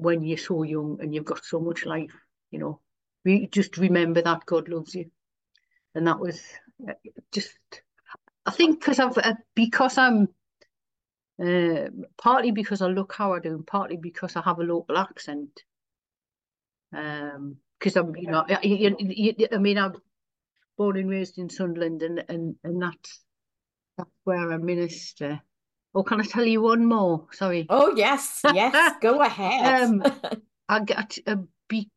[0.00, 2.14] when you're so young and you've got so much life,
[2.50, 2.80] you know.
[3.24, 5.10] We just remember that God loves you,
[5.94, 6.40] and that was
[6.88, 6.94] uh,
[7.32, 7.58] just.
[8.46, 10.28] I think because I've uh, because I'm
[11.42, 14.96] uh, partly because I look how I do, and partly because I have a local
[14.96, 15.62] accent.
[16.92, 18.58] Um, because I'm, you know, I,
[19.52, 19.94] I mean, I'm
[20.76, 23.20] born and raised in Sunderland, and and and that's
[23.96, 25.40] that's where I minister.
[25.92, 27.26] Or can I tell you one more?
[27.32, 27.66] Sorry.
[27.68, 28.94] Oh yes, yes.
[29.02, 29.82] Go ahead.
[29.82, 30.02] um,
[30.68, 31.36] I get uh,
[31.68, 31.88] be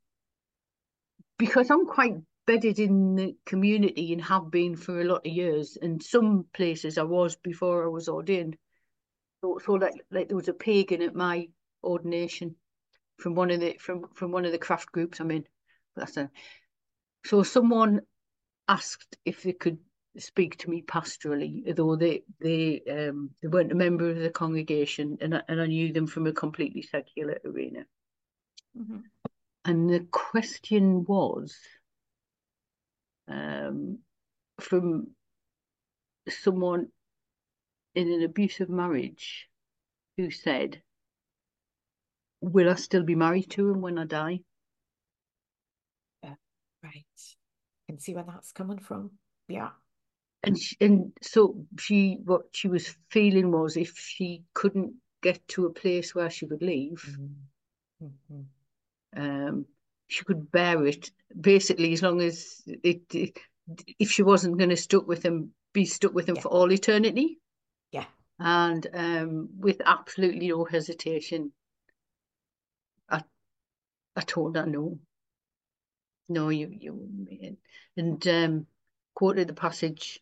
[1.38, 2.16] because I'm quite
[2.48, 5.78] bedded in the community and have been for a lot of years.
[5.82, 8.58] And some places I was before I was ordained.
[9.42, 11.50] So, so like like there was a pagan at my
[11.84, 12.56] ordination
[13.18, 15.46] from one of the from from one of the craft groups I'm in.
[15.96, 16.30] That's a,
[17.26, 18.02] so someone
[18.68, 19.78] asked if they could
[20.18, 25.18] speak to me pastorally, though they they um they weren't a member of the congregation,
[25.22, 27.86] and I, and I knew them from a completely secular arena.
[28.78, 29.00] Mm-hmm.
[29.66, 31.58] And the question was,
[33.28, 34.00] um,
[34.60, 35.08] from
[36.30, 36.88] someone
[37.96, 39.48] in an abusive marriage,
[40.18, 40.82] who said,
[42.42, 44.40] "Will I still be married to him when I die?"
[46.24, 46.36] Yeah,
[46.84, 47.06] right.
[47.16, 49.12] I can see where that's coming from.
[49.48, 49.70] Yeah
[50.44, 55.66] and she, and so she what she was feeling was if she couldn't get to
[55.66, 57.18] a place where she could leave
[58.02, 58.42] mm-hmm.
[59.16, 59.66] um
[60.14, 61.12] she could bear it.
[61.40, 63.40] Basically as long as it, it
[63.98, 66.42] if she wasn't going to stuck with him be stuck with him yeah.
[66.42, 67.40] for all eternity.
[67.92, 68.06] Yeah.
[68.40, 71.52] And um with absolutely no hesitation.
[73.10, 73.24] I
[74.16, 75.00] i told her no.
[76.30, 78.68] No you you and um
[79.16, 80.20] quoted the passage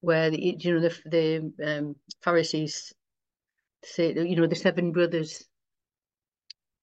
[0.00, 2.92] where the, you know the the um, Pharisees
[3.84, 5.44] say you know the seven brothers,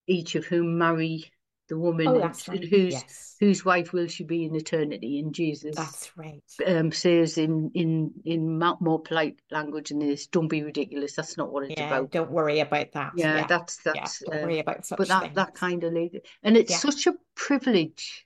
[0.08, 1.32] each of whom marry
[1.70, 2.66] the woman oh, right.
[2.66, 3.36] whose yes.
[3.40, 8.12] whose wife will she be in eternity and jesus that's right um says in in
[8.26, 12.12] in more polite language than this don't be ridiculous that's not what it's yeah, about
[12.12, 13.48] don't worry about that yeah, yeah.
[13.48, 15.36] that's that's yeah, don't uh, worry about such but that things.
[15.36, 18.26] that kind of lady and it's such a privilege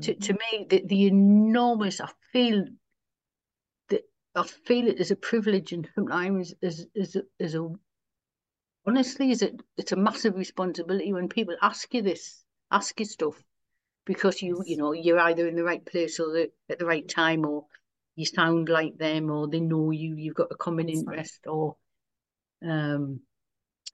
[0.00, 0.20] to mm-hmm.
[0.20, 2.64] to me the, the enormous i feel
[4.36, 7.70] I feel it as a privilege and sometimes as as as a
[8.86, 13.42] honestly is it it's a massive responsibility when people ask you this, ask you stuff
[14.04, 17.08] because you you know you're either in the right place or the, at the right
[17.08, 17.64] time or
[18.14, 21.76] you sound like them or they know you you've got a common interest or
[22.62, 23.20] um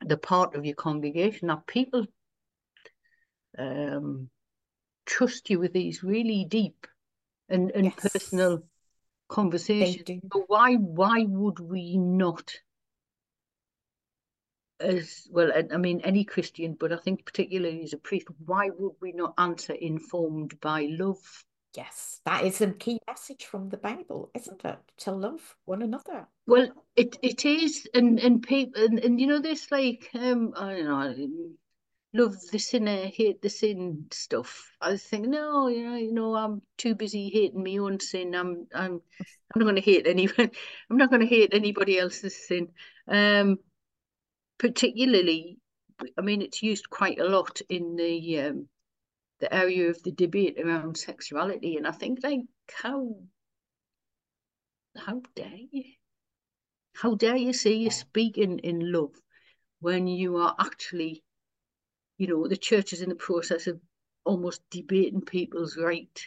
[0.04, 1.48] the part of your congregation.
[1.48, 2.06] That people
[3.56, 4.28] um
[5.06, 6.86] trust you with these really deep
[7.48, 7.94] and, and yes.
[8.12, 8.64] personal
[9.32, 10.20] conversation.
[10.32, 12.52] So why why would we not
[14.80, 18.94] as well I mean any Christian, but I think particularly as a priest, why would
[19.00, 21.44] we not answer informed by love?
[21.74, 24.78] Yes, that is a key message from the Bible, isn't it?
[24.98, 26.26] To love one another.
[26.46, 30.74] Well, it it is, and and people, and, and you know this like um I
[30.74, 31.52] don't know
[32.14, 34.70] love the sinner, hate the sin stuff.
[34.80, 38.34] I thinking, no, you know, you know, I'm too busy hating my own sin.
[38.34, 39.00] I'm, I'm,
[39.54, 40.50] I'm not going to hate anyone.
[40.90, 42.68] I'm not going to hate anybody else's sin.
[43.08, 43.58] Um,
[44.58, 45.58] particularly
[46.18, 48.68] I mean, it's used quite a lot in the um,
[49.40, 52.40] the area of the debate around sexuality, and I think like
[52.72, 53.16] how
[54.96, 55.84] how dare you?
[56.94, 59.14] How dare you say you're speaking in love
[59.80, 61.22] when you are actually,
[62.22, 63.80] you know, the church is in the process of
[64.24, 66.24] almost debating people's right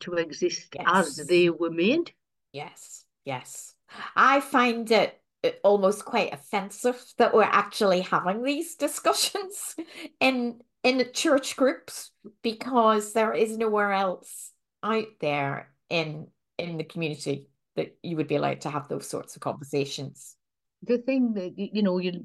[0.00, 0.86] to exist yes.
[0.88, 2.10] as they were made.
[2.54, 3.74] Yes, yes.
[4.16, 5.20] I find it
[5.62, 9.76] almost quite offensive that we're actually having these discussions
[10.20, 12.10] in in the church groups
[12.42, 18.36] because there is nowhere else out there in in the community that you would be
[18.36, 20.34] allowed to have those sorts of conversations.
[20.82, 22.24] The thing that you know, you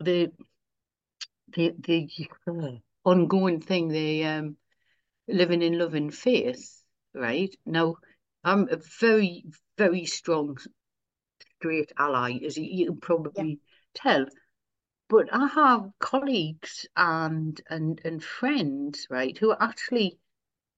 [0.00, 0.32] the
[1.54, 2.08] the the
[2.46, 4.56] uh, ongoing thing, the um,
[5.28, 6.82] living in love and faith,
[7.14, 7.54] right?
[7.64, 7.96] Now,
[8.44, 9.44] I'm a very
[9.76, 10.58] very strong
[11.58, 13.56] straight ally, as you, you can probably yeah.
[13.94, 14.26] tell.
[15.08, 20.18] But I have colleagues and and and friends, right, who are actually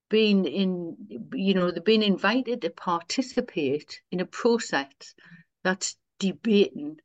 [0.08, 0.96] been in,
[1.34, 5.14] you know, they've been invited to participate in a process
[5.62, 6.98] that's debating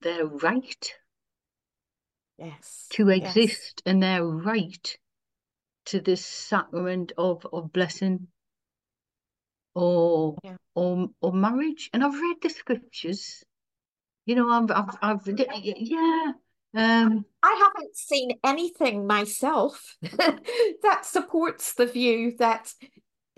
[0.00, 0.94] their right
[2.38, 3.92] yes to exist yes.
[3.92, 4.98] and their right
[5.86, 8.28] to this sacrament of of blessing
[9.74, 10.56] or yeah.
[10.74, 13.42] or or marriage and i've read the scriptures
[14.26, 14.96] you know i've i've,
[15.26, 15.38] I've
[15.76, 16.32] yeah
[16.74, 22.72] um, I haven't seen anything myself that supports the view that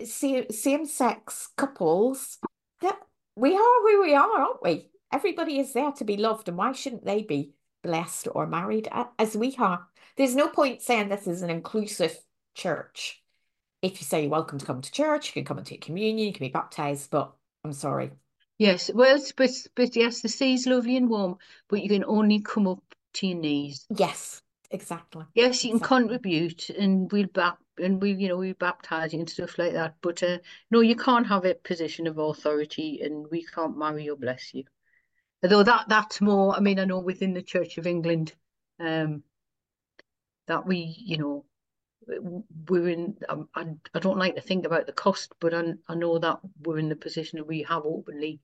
[0.03, 2.39] same-sex couples
[2.81, 2.99] that
[3.37, 4.89] we are who we are, aren't we?
[5.13, 8.87] Everybody is there to be loved, and why shouldn't they be blessed or married
[9.19, 9.87] as we are?
[10.17, 12.19] There's no point saying this is an inclusive
[12.55, 13.21] church.
[13.81, 16.27] If you say you're welcome to come to church, you can come and take communion,
[16.27, 18.11] you can be baptized, but I'm sorry.
[18.57, 22.67] Yes, well, but, but yes, the sea's lovely and warm, but you can only come
[22.67, 23.87] up to your knees.
[23.95, 25.25] Yes, exactly.
[25.33, 25.87] Yes, you exactly.
[25.87, 29.73] can contribute, and we'll back and we, you know, we baptize you and stuff like
[29.73, 29.95] that.
[30.01, 30.37] But uh,
[30.69, 34.63] no, you can't have a position of authority, and we can't marry or bless you.
[35.43, 36.55] Although that that's more.
[36.55, 38.33] I mean, I know within the Church of England,
[38.79, 39.23] um,
[40.47, 41.45] that we, you know,
[42.69, 43.17] we're in.
[43.27, 46.39] Um, I I don't like to think about the cost, but I I know that
[46.61, 48.39] we're in the position that we have openly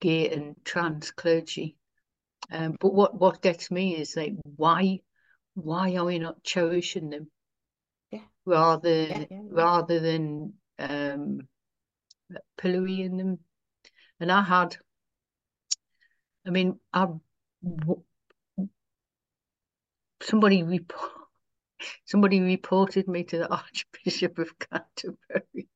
[0.00, 1.76] gay and trans clergy
[2.50, 5.00] um, but what what gets me is like why
[5.54, 7.30] why are we not cherishing them?
[8.10, 8.20] Yeah.
[8.44, 11.40] Rather yeah, yeah, rather than um
[12.58, 13.38] pillorying them.
[14.18, 14.76] And I had
[16.46, 17.08] I mean I
[20.22, 21.12] somebody report
[22.04, 25.68] somebody reported me to the Archbishop of Canterbury.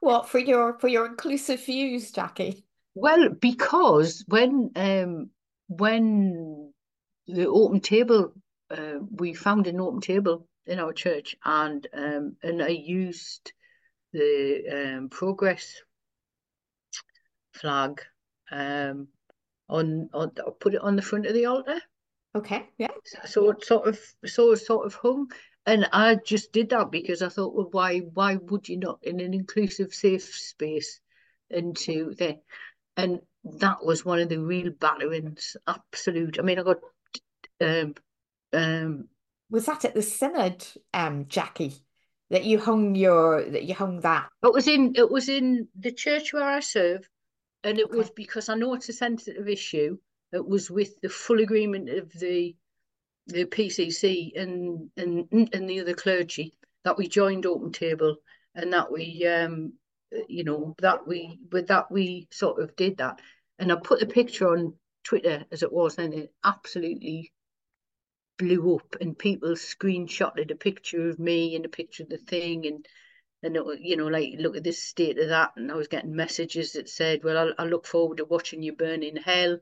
[0.00, 2.62] What for your for your inclusive views, Jacqui?
[2.94, 5.30] Well, because when um
[5.68, 6.72] when
[7.26, 8.32] the open table
[8.70, 13.52] uh, we found an open table in our church and um and I used
[14.12, 15.74] the um progress
[17.52, 18.00] flag
[18.50, 19.08] um
[19.68, 20.30] on on
[20.60, 21.80] put it on the front of the altar.
[22.34, 22.88] Okay, yeah.
[23.24, 25.30] So it sort of so it sort of hung.
[25.64, 29.20] And I just did that because I thought, well, why why would you not in
[29.20, 31.00] an inclusive, safe space
[31.50, 32.38] into the
[32.96, 35.56] and that was one of the real batterings.
[35.66, 36.38] Absolute.
[36.38, 36.78] I mean, I got.
[37.60, 37.94] Um,
[38.52, 39.08] um,
[39.50, 41.78] was that at the synod, um, Jacqui?
[42.30, 44.28] That you hung your that you hung that.
[44.42, 47.08] It was in it was in the church where I serve,
[47.66, 47.98] and it okay.
[47.98, 49.98] was because I know it's a sensitive issue.
[50.32, 52.56] It was with the full agreement of the
[53.26, 58.16] the PCC and and and the other clergy that we joined Open Table
[58.54, 59.72] and that we um
[60.28, 63.20] you know that we with that we sort of did that
[63.58, 64.72] and i put the picture on
[65.04, 67.32] twitter as it was and it absolutely
[68.38, 72.66] blew up and people screenshotted a picture of me and a picture of the thing
[72.66, 72.86] and
[73.42, 76.14] and it, you know like look at this state of that and i was getting
[76.14, 79.58] messages that said well i, I look forward to watching you burn in hell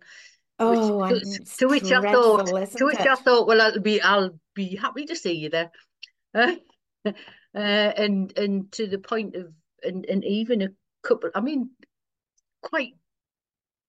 [0.59, 3.07] oh which, to, to which i thought to which it?
[3.07, 5.71] i thought well i'll be i'll be happy to see you there
[6.35, 6.55] uh,
[7.07, 7.11] uh,
[7.55, 9.53] and and to the point of
[9.85, 10.69] and, and even a
[11.03, 11.71] couple, I mean,
[12.63, 12.95] quite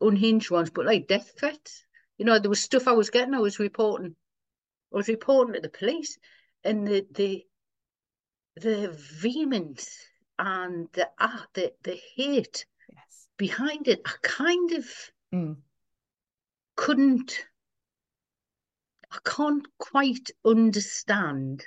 [0.01, 1.85] unhinged ones, but like death threats.
[2.17, 4.15] You know, there was stuff I was getting, I was reporting.
[4.93, 6.17] I was reporting to the police
[6.63, 7.43] and the the
[8.55, 8.89] the
[9.19, 9.89] vehemence
[10.39, 13.27] and the ah, the, the hate yes.
[13.37, 14.85] behind it, I kind of
[15.33, 15.57] mm.
[16.75, 17.45] couldn't
[19.11, 21.65] I can't quite understand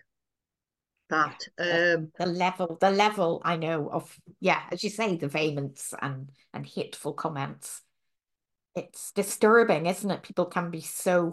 [1.09, 5.17] that yeah, um the, the, level the level i know of yeah as you say
[5.17, 7.81] the vehemence and and hateful comments
[8.75, 11.33] it's disturbing isn't it people can be so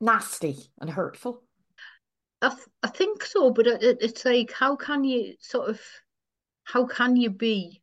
[0.00, 1.42] nasty and hurtful.
[2.42, 5.80] I, I think so, but it, it's like, how can you sort of,
[6.64, 7.82] how can you be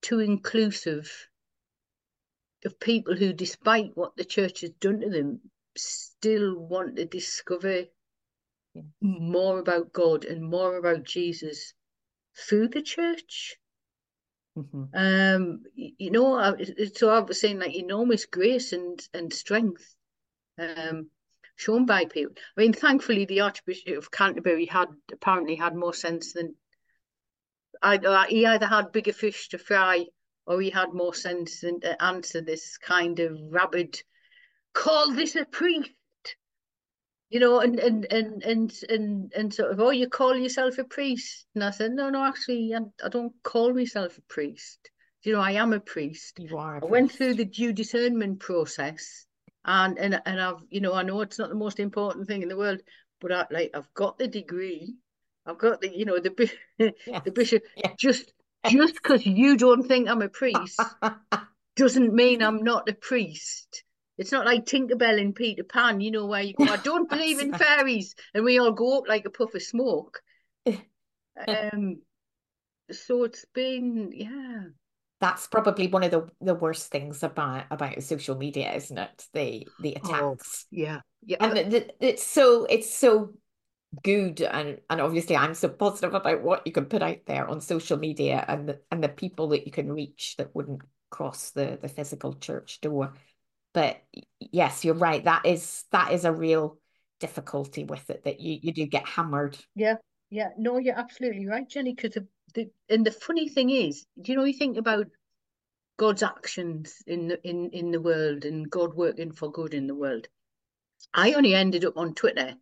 [0.00, 1.10] too inclusive
[2.64, 5.40] of people who, despite what the church has done to them,
[5.76, 7.84] still want to discover
[8.74, 8.82] yeah.
[9.00, 11.74] more about God and more about Jesus
[12.36, 13.56] through the church.
[14.56, 14.84] Mm-hmm.
[14.94, 16.56] Um, you know,
[16.94, 19.94] so I was saying like enormous grace and and strength,
[20.58, 21.08] um,
[21.56, 22.34] shown by people.
[22.56, 26.54] I mean, thankfully, the Archbishop of Canterbury had apparently had more sense than
[27.82, 28.26] I.
[28.28, 30.06] He either had bigger fish to fry
[30.46, 34.02] or he had more sense than to answer this kind of rabid,
[34.72, 35.90] call this a priest
[37.32, 40.84] you know, and and and and and and sort of, oh, you call yourself a
[40.84, 41.46] priest?
[41.54, 44.90] And I said, no, no, actually, I, I don't call myself a priest.
[45.22, 46.38] You know, I am a priest.
[46.38, 46.76] You are.
[46.76, 46.90] I priest.
[46.90, 49.24] went through the due discernment process,
[49.64, 52.48] and and and I've, you know, I know it's not the most important thing in
[52.48, 52.80] the world,
[53.20, 54.96] but I like I've got the degree,
[55.46, 57.62] I've got the, you know, the the bishop.
[57.96, 58.32] Just
[58.68, 60.80] just because you don't think I'm a priest
[61.76, 63.84] doesn't mean I'm not a priest.
[64.18, 67.40] It's not like Tinkerbell in Peter Pan, you know, where you go, I don't believe
[67.40, 70.20] in fairies, and we all go up like a puff of smoke.
[71.48, 72.02] um,
[72.90, 74.64] so it's been, yeah.
[75.22, 79.26] That's probably one of the, the worst things about about social media, isn't it?
[79.32, 80.66] The the oh, attacks.
[80.66, 81.36] Oh, yeah, yeah.
[81.40, 83.32] And the, the, it's so it's so
[84.02, 87.60] good and and obviously I'm so positive about what you can put out there on
[87.60, 91.78] social media and the, and the people that you can reach that wouldn't cross the
[91.80, 93.12] the physical church door
[93.74, 94.02] but
[94.40, 96.78] yes you're right that is that is a real
[97.20, 99.96] difficulty with it that you you do get hammered yeah
[100.30, 102.16] yeah no you're absolutely right jenny because
[102.54, 105.06] the, and the funny thing is do you know you think about
[105.96, 109.94] god's actions in the in in the world and god working for good in the
[109.94, 110.28] world.
[111.14, 112.54] I only ended up on twitter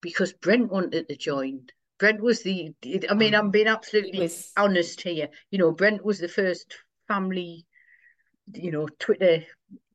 [0.00, 1.66] because brent wanted to join.
[1.98, 2.74] Brent was the
[3.10, 5.28] i mean i'm being absolutely honest here.
[5.50, 6.74] You know brent was the first
[7.08, 7.66] family
[8.54, 9.44] you know twitter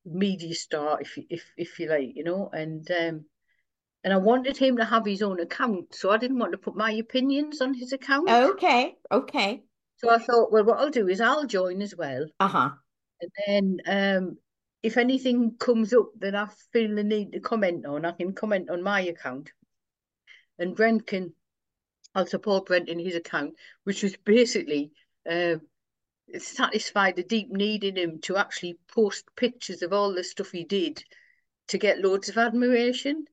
[0.07, 3.25] media star, if if if you like, you know, and um,
[4.07, 6.77] and I wanted him to have his own account, so I didn't want to put
[6.77, 8.29] my opinions on his account.
[8.29, 9.63] Okay, okay.
[9.97, 12.25] So I thought, well, what I'll do is I'll join as well.
[12.39, 12.69] Uh huh.
[13.19, 14.37] And then, um,
[14.81, 18.69] if anything comes up that I feel the need to comment on, I can comment
[18.69, 19.51] on my account.
[20.57, 21.33] And Brent can,
[22.15, 24.93] I'll support Brent in his account, which was basically
[25.29, 25.55] uh,
[26.39, 30.63] satisfy the deep need in him to actually post pictures of all the stuff he
[30.63, 31.03] did
[31.67, 33.25] to get loads of admiration.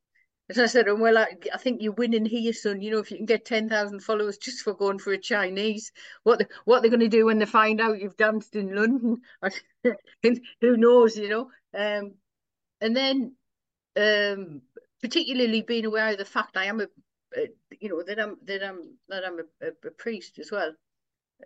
[0.51, 2.83] As I said, well, I, I think you're winning here, son.
[2.83, 5.91] You know, if you can get 10,000 followers just for going for a Chinese,
[6.23, 9.23] what the, what they're going to do when they find out you've danced in London,
[10.23, 11.51] who knows, you know?
[11.75, 12.15] Um,
[12.81, 13.37] and then,
[13.97, 14.63] um,
[15.01, 16.87] particularly being aware of the fact I am a,
[17.37, 17.49] a
[17.81, 20.73] you know, that I'm that I'm that I'm a, a, priest as well.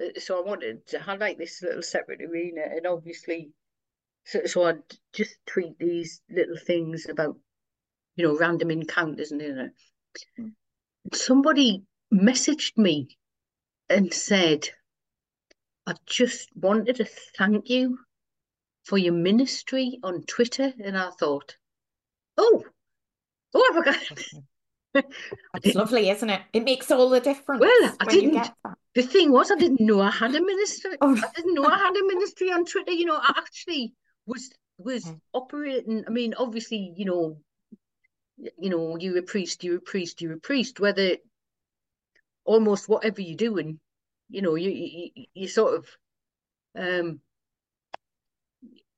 [0.01, 3.53] Uh, so I wanted to highlight this little separate arena, and obviously,
[4.25, 4.83] so, so I'd
[5.13, 7.37] just tweet these little things about,
[8.19, 9.71] you know, random encounters and you
[10.39, 10.53] mm.
[11.15, 13.17] somebody messaged me
[13.89, 14.69] and said,
[15.87, 17.07] I just wanted to
[17.39, 17.99] thank you
[18.85, 20.73] for your ministry on Twitter.
[20.85, 21.57] And I thought,
[22.37, 22.65] oh,
[23.55, 24.25] oh, I forgot.
[25.63, 26.41] It's lovely, isn't it?
[26.53, 27.61] It makes all the difference.
[27.61, 28.51] Well, I didn't.
[28.95, 30.97] The thing was, I didn't know I had a ministry.
[31.01, 31.15] Oh.
[31.15, 32.91] I didn't know I had a ministry on Twitter.
[32.91, 33.95] You know, I actually
[34.27, 35.17] was was okay.
[35.35, 36.05] operating.
[36.07, 37.37] I mean, obviously, you know,
[38.59, 40.81] you know, you're a priest, you're a priest, you're a priest.
[40.81, 41.17] Whether
[42.45, 43.81] almost whatever you're doing,
[44.29, 45.87] you know, you you, you sort of
[46.77, 47.21] um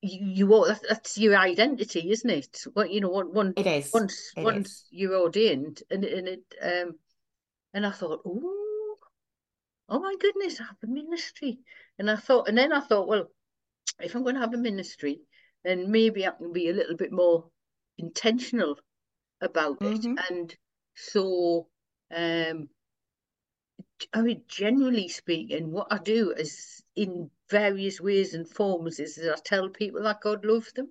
[0.01, 2.63] you, you that's, that's your identity, isn't it?
[2.73, 3.91] What you know, one, it is.
[3.93, 4.87] Once it once is.
[4.91, 6.95] you're ordained, and and it um,
[7.73, 8.97] and I thought, oh,
[9.89, 11.59] oh my goodness, I have a ministry,
[11.99, 13.27] and I thought, and then I thought, well,
[13.99, 15.21] if I'm going to have a ministry,
[15.63, 17.45] then maybe I can be a little bit more
[17.97, 18.77] intentional
[19.41, 20.17] about mm-hmm.
[20.17, 20.55] it, and
[20.95, 21.67] so
[22.13, 22.69] um,
[24.13, 29.37] I mean, generally speaking, what I do is in various ways and forms is that
[29.37, 30.89] I tell people that God loves them,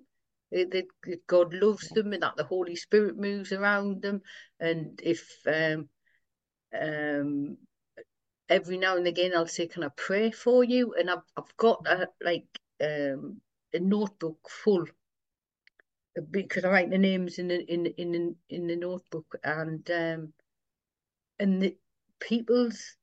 [0.51, 0.87] that
[1.27, 4.21] God loves them, and that the Holy Spirit moves around them.
[4.59, 5.89] And if um,
[6.79, 7.57] um,
[8.49, 11.85] every now and again I'll say, "Can I pray for you?" And I've I've got
[11.87, 12.47] a, like
[12.81, 13.41] um,
[13.73, 14.85] a notebook full
[16.29, 20.33] because I write the names in the in in in the notebook and um,
[21.39, 21.77] and the
[22.19, 22.95] people's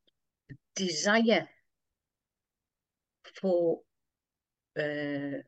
[0.74, 1.48] desire
[3.40, 3.80] for
[4.78, 5.42] uh,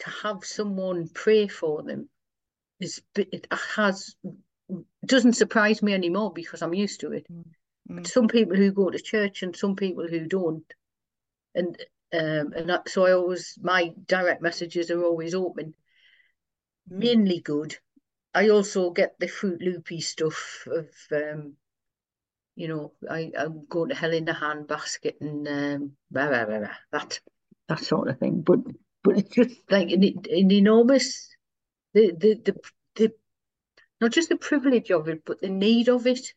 [0.00, 2.08] to have someone pray for them
[2.80, 4.14] is it has
[5.04, 7.26] doesn't surprise me anymore because I'm used to it.
[7.32, 7.44] Mm.
[7.88, 10.64] But some people who go to church and some people who don't,
[11.54, 11.76] and
[12.12, 15.74] um, and that, so I always my direct messages are always open,
[16.90, 17.76] mainly good.
[18.34, 21.56] I also get the Fruit Loopy stuff of um,
[22.58, 26.44] you know, I, I'm going to hell in the hand basket and um, blah, blah,
[26.44, 27.20] blah, that
[27.68, 28.42] that sort of thing.
[28.42, 28.58] But
[29.04, 31.28] but it's just like an, an enormous
[31.94, 32.56] the, the the
[32.96, 33.12] the
[34.00, 36.34] not just the privilege of it, but the need of it.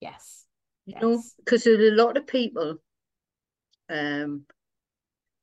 [0.00, 0.44] Yes.
[0.84, 1.02] You yes.
[1.02, 2.76] know, because there are a lot of people
[3.88, 4.44] um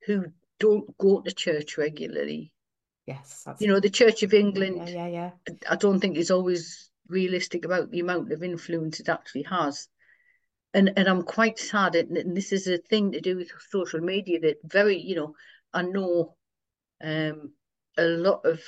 [0.05, 0.25] who
[0.59, 2.53] don't go to church regularly.
[3.07, 3.47] Yes.
[3.59, 4.89] you know, the Church of England.
[4.89, 5.55] Yeah, yeah, yeah.
[5.69, 9.87] I don't think is always realistic about the amount of influence it actually has.
[10.73, 14.41] And and I'm quite sad, and this is a thing to do with social media
[14.41, 15.33] that very, you know,
[15.73, 16.35] I know
[17.01, 17.53] um,
[17.97, 18.61] a lot of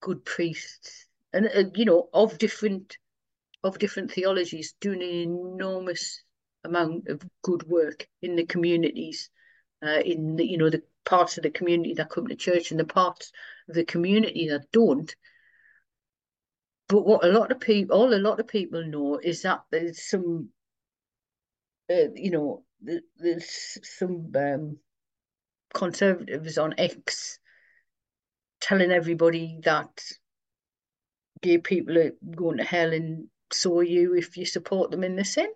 [0.00, 2.96] good priests and uh, you know of different
[3.64, 6.22] of different theologies doing an enormous
[6.64, 9.30] amount of good work in the communities
[9.84, 12.78] uh, in the you know the parts of the community that come to church and
[12.78, 13.32] the parts
[13.68, 15.16] of the community that don't
[16.88, 20.02] but what a lot of people all a lot of people know is that there's
[20.02, 20.50] some
[21.90, 22.62] uh, you know
[23.16, 24.76] there's some um,
[25.74, 27.38] conservatives on X
[28.60, 30.02] telling everybody that
[31.40, 35.24] gay people are going to hell and so you if you support them in the
[35.24, 35.50] sin.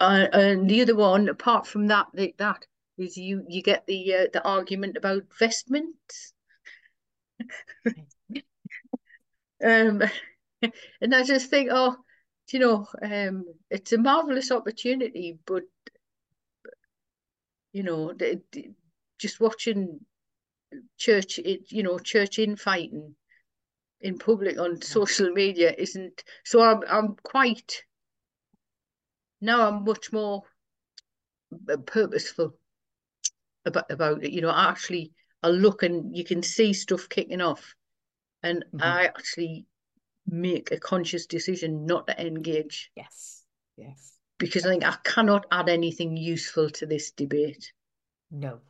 [0.00, 2.64] Uh, and the other one, apart from that, that
[2.98, 6.32] is you you get the uh, the argument about vestments.
[9.64, 10.02] um,
[11.00, 11.96] and I just think, oh,
[12.52, 15.62] you know, um, it's a marvelous opportunity, but
[17.72, 18.12] you know,
[19.18, 20.00] just watching
[20.96, 23.14] church, it you know, church infighting
[24.00, 26.24] in public on social media isn't.
[26.44, 27.82] So I'm I'm quite
[29.40, 29.68] now.
[29.68, 30.42] I'm much more
[31.86, 32.54] purposeful
[33.68, 34.32] about about it.
[34.32, 35.12] You know, I actually
[35.42, 37.74] I look and you can see stuff kicking off,
[38.42, 38.82] and mm-hmm.
[38.82, 39.66] I actually
[40.26, 42.90] make a conscious decision not to engage.
[42.96, 43.44] Yes.
[43.76, 44.14] Yes.
[44.38, 47.72] Because I think I cannot add anything useful to this debate.
[48.30, 48.60] No.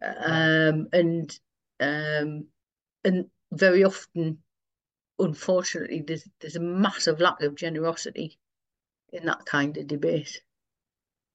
[0.00, 1.38] Um, and
[1.80, 2.46] um,
[3.04, 4.38] and very often,
[5.18, 8.38] unfortunately, there's there's a massive lack of generosity
[9.12, 10.42] in that kind of debate.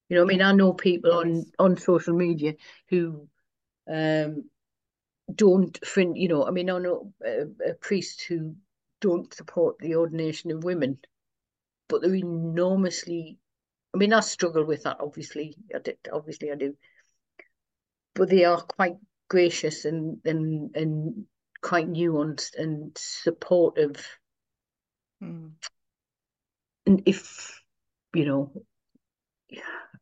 [0.09, 2.55] You know, I mean, I know people on on social media
[2.89, 3.27] who
[3.91, 4.49] um
[5.33, 5.77] don't.
[5.95, 8.55] You know, I mean, I know a, a priest who
[9.01, 10.99] don't support the ordination of women,
[11.89, 13.37] but they're enormously.
[13.93, 14.97] I mean, I struggle with that.
[14.99, 15.97] Obviously, I did.
[16.11, 16.75] Obviously, I do
[18.17, 18.97] but they are quite
[19.29, 21.25] gracious and and and
[21.61, 24.05] quite nuanced and supportive.
[25.23, 25.51] Mm.
[26.87, 27.61] And if
[28.13, 28.51] you know,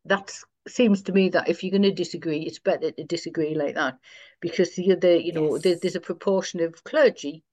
[0.05, 0.31] that
[0.67, 3.97] seems to me that if you're going to disagree, it's better to disagree like that,
[4.41, 5.63] because the other, you know, yes.
[5.63, 7.43] there, there's a proportion of clergy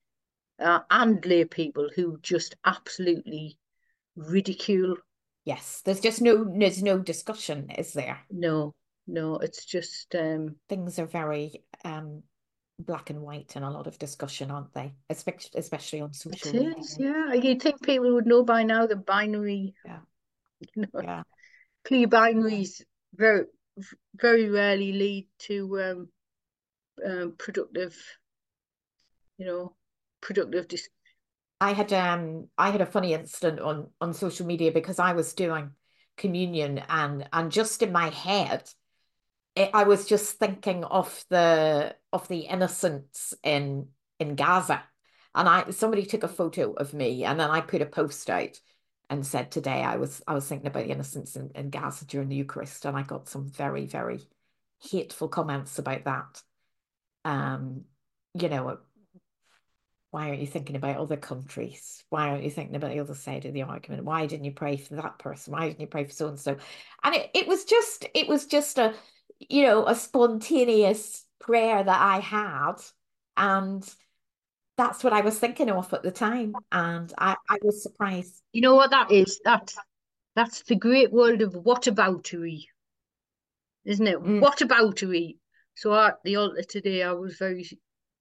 [0.58, 3.58] uh, and lay people who just absolutely
[4.16, 4.96] ridicule.
[5.44, 8.20] Yes, there's just no there's no discussion, is there?
[8.30, 8.74] No,
[9.06, 12.22] no, it's just um, things are very um,
[12.78, 14.94] black and white and a lot of discussion, aren't they?
[15.10, 16.74] Especially, especially on social it media.
[16.78, 19.74] Is, yeah, you'd think people would know by now the binary.
[19.84, 19.98] Yeah.
[20.60, 21.22] You know, yeah.
[21.84, 22.82] Clear binaries
[23.14, 23.44] very,
[24.14, 26.08] very rarely lead to um,
[27.04, 27.96] um, productive.
[29.38, 29.76] You know,
[30.20, 30.68] productive.
[30.68, 30.88] Dis-
[31.60, 35.32] I had um I had a funny incident on on social media because I was
[35.32, 35.70] doing
[36.16, 38.68] communion and and just in my head
[39.54, 44.82] it, I was just thinking of the of the innocents in in Gaza,
[45.34, 48.58] and I somebody took a photo of me, and then I put a post out
[49.12, 52.28] and said today I was I was thinking about the innocents in, in Gaza during
[52.28, 54.20] the Eucharist, and I got some very very
[54.80, 56.42] hateful comments about that.
[57.24, 57.84] Um,
[58.34, 58.78] you know,
[60.10, 62.02] why aren't you thinking about other countries?
[62.08, 64.04] Why aren't you thinking about the other side of the argument?
[64.04, 65.52] Why didn't you pray for that person?
[65.52, 66.56] Why didn't you pray for so and so?
[67.04, 68.94] And it, it was just it was just a
[69.48, 72.74] you know, a spontaneous prayer that I had.
[73.36, 73.88] And
[74.76, 76.54] that's what I was thinking of at the time.
[76.70, 78.42] And I, I was surprised.
[78.52, 79.40] You know what that is?
[79.44, 79.76] That's
[80.34, 82.64] that's the great world of whataboutery,
[83.84, 84.18] isn't it?
[84.18, 84.40] Mm.
[84.40, 85.36] Whataboutery.
[85.74, 87.68] So at the altar today, I was very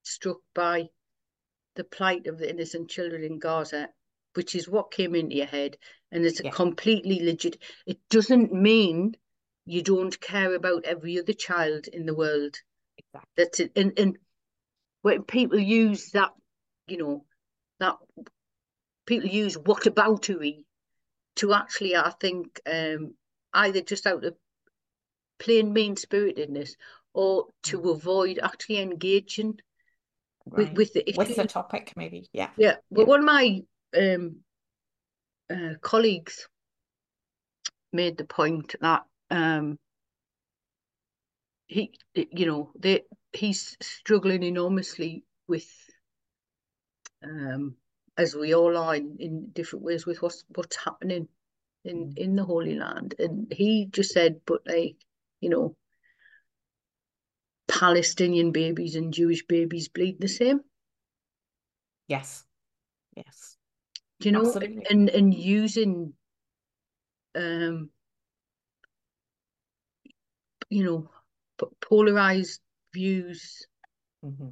[0.04, 0.90] struck by
[1.76, 3.90] the plight of the innocent children in Gaza,
[4.34, 5.78] which is what came into your head.
[6.12, 6.52] And it's yeah.
[6.52, 7.58] completely legit.
[7.86, 9.16] It doesn't mean
[9.66, 12.58] you don't care about every other child in the world.
[12.98, 13.32] Exactly.
[13.38, 13.72] That's it.
[13.78, 14.18] And, and
[15.02, 16.32] when people use that,
[16.92, 17.26] you know,
[17.80, 17.96] that
[19.06, 20.66] people use whataboutery
[21.38, 23.16] to actually, I think, um,
[23.54, 24.36] either just out of
[25.40, 26.76] plain mean spiritedness
[27.14, 27.92] or to Mm.
[27.92, 29.60] avoid actually engaging
[30.46, 30.78] with, Right.
[30.78, 31.18] with the issue.
[31.20, 32.30] With the topic, maybe.
[32.34, 32.52] Yeah.
[32.58, 33.10] Yeah, well, Yeah.
[33.10, 33.64] one of my
[33.98, 34.44] um,
[35.50, 36.48] uh, colleagues
[37.92, 39.80] made the point that um,
[41.68, 45.70] he, you know, they he's struggling enormously with,
[47.24, 47.76] um,
[48.18, 51.28] as we all are in, in different ways with what's what's happening
[51.84, 52.18] in Mm.
[52.18, 54.96] in the Holy Land, and he just said, but like,
[55.40, 55.76] you know,
[57.68, 60.62] Palestinian babies and Jewish babies bleed the same.
[62.08, 62.46] Yes.
[63.16, 63.58] Yes.
[64.20, 64.86] Do you know, Absolutely.
[64.90, 66.14] and and using,
[67.36, 67.90] um,
[70.70, 71.10] you know,
[71.82, 72.62] polarized
[72.94, 73.68] views.
[74.22, 74.50] hmm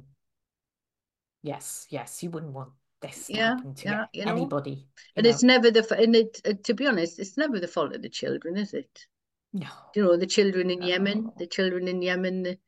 [1.42, 1.86] Yes.
[1.90, 2.22] Yes.
[2.22, 2.70] You wouldn't want
[3.00, 4.70] this to Yeah, happen to yeah, you know, anybody.
[4.70, 4.76] You
[5.16, 5.30] and know.
[5.30, 8.08] it's never the and it uh, to be honest, it's never the fault of the
[8.08, 9.06] children, is it?
[9.52, 9.68] No.
[9.94, 12.58] You know, the children in Yemen, the children in Yemen, the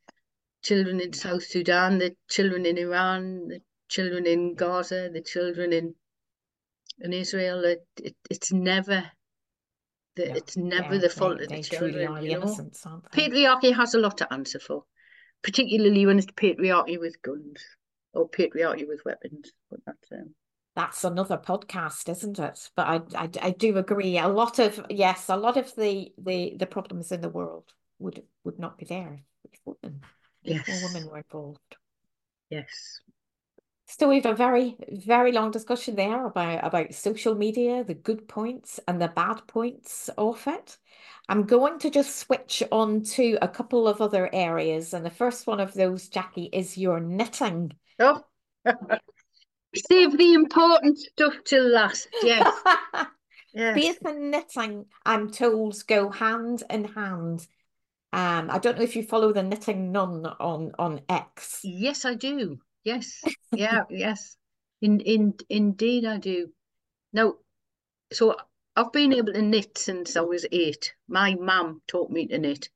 [0.63, 1.17] children in No.
[1.17, 5.95] South Sudan, the children in Iran, the children in Gaza, the children in
[7.01, 7.65] in Israel.
[7.65, 9.05] It, it it's never
[10.17, 10.35] the No.
[10.35, 12.57] it's never They're, the fault they, of the children, you know.
[13.13, 14.85] Patriarchy has a lot to answer for,
[15.43, 17.63] particularly when it's patriarchy with guns
[18.15, 19.53] or patriarchy with weapons.
[19.71, 20.35] But that's um,
[20.75, 22.71] That's another podcast, isn't it?
[22.77, 24.19] But I, I, I do agree.
[24.19, 28.23] A lot of yes, a lot of the the the problems in the world would
[28.45, 30.01] would not be there if women
[30.43, 31.77] yes, women were involved.
[32.51, 33.01] yes.
[33.87, 38.81] So we've a very very long discussion there about about social media, the good points
[38.89, 40.79] and the bad points of it.
[41.29, 45.47] I'm going to just switch on to a couple of other areas, and the first
[45.47, 47.73] one of those, Jacqui, is your knitting.
[48.03, 48.23] Oh,
[49.75, 52.09] save the important stuff till last.
[52.23, 52.53] Yes,
[53.55, 57.47] yes, Faith and knitting, I'm told, go hand in hand.
[58.13, 61.61] Um, I don't know if you follow the knitting nun on on X.
[61.63, 62.59] yes, I do.
[62.85, 63.23] Yes,
[63.53, 64.37] yeah, yes.
[64.81, 66.49] In in indeed, I do.
[67.13, 67.35] Now,
[68.13, 68.37] so
[68.75, 70.95] I've been able to knit since I was eight.
[71.09, 72.69] My mum taught me to knit.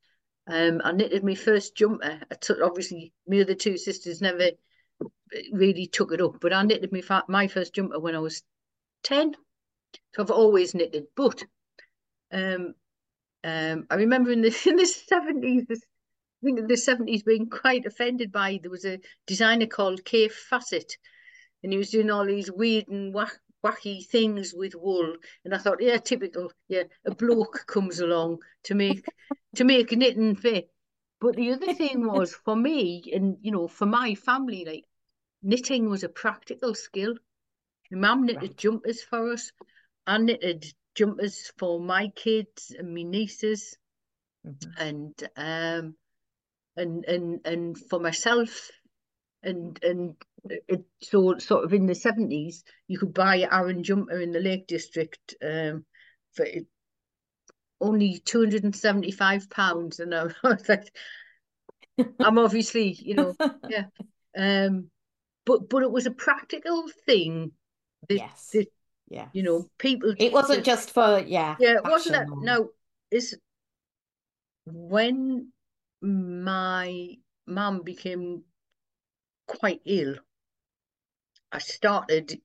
[0.47, 2.21] Um, I knitted my first jumper.
[2.31, 4.51] I took, obviously, my other two sisters never
[5.51, 8.43] really took it up, but I knitted my my first jumper when I was
[9.03, 9.35] 10.
[10.15, 11.05] So I've always knitted.
[11.15, 11.43] But
[12.31, 12.73] um,
[13.43, 15.81] um, I remember in the in the 70s, this,
[16.41, 20.33] I think in the 70s being quite offended by there was a designer called Kaffe
[20.49, 20.97] Fassett,
[21.63, 23.13] and he was doing all these weird and
[23.63, 25.15] wacky things with wool.
[25.43, 26.51] And I thought, yeah, typical.
[26.67, 29.05] Yeah, a bloke comes along to make
[29.55, 30.69] to make knitting fit.
[31.19, 34.85] But the other thing was for me, and you know, for my family, like
[35.41, 37.15] knitting was a practical skill.
[37.91, 38.57] My mum knitted Right.
[38.57, 39.51] jumpers for us.
[40.05, 40.65] I knitted
[40.95, 43.77] jumpers for my kids and my nieces,
[44.45, 44.73] Mhm.
[44.77, 45.97] and um,
[46.75, 48.69] and and and for myself,
[49.43, 50.15] and and
[50.45, 54.39] it so sort of in the seventies, you could buy an Aran jumper in the
[54.39, 55.85] Lake District um
[56.33, 56.67] for it-
[57.79, 60.93] only two hundred and seventy five pounds, and I was like,
[62.19, 63.35] I'm obviously, you know,
[63.69, 63.85] yeah,
[64.37, 64.89] um,
[65.45, 67.51] but but it was a practical thing
[68.09, 68.49] that Yes.
[68.53, 68.67] that
[69.09, 69.29] Yes.
[69.33, 72.67] you know people It wasn't that- just for, yeah, yeah, it wasn't that now
[73.11, 73.37] is
[74.65, 75.51] when
[76.01, 77.15] my
[77.45, 78.43] mum became
[79.47, 80.15] quite ill,
[81.51, 82.41] I started.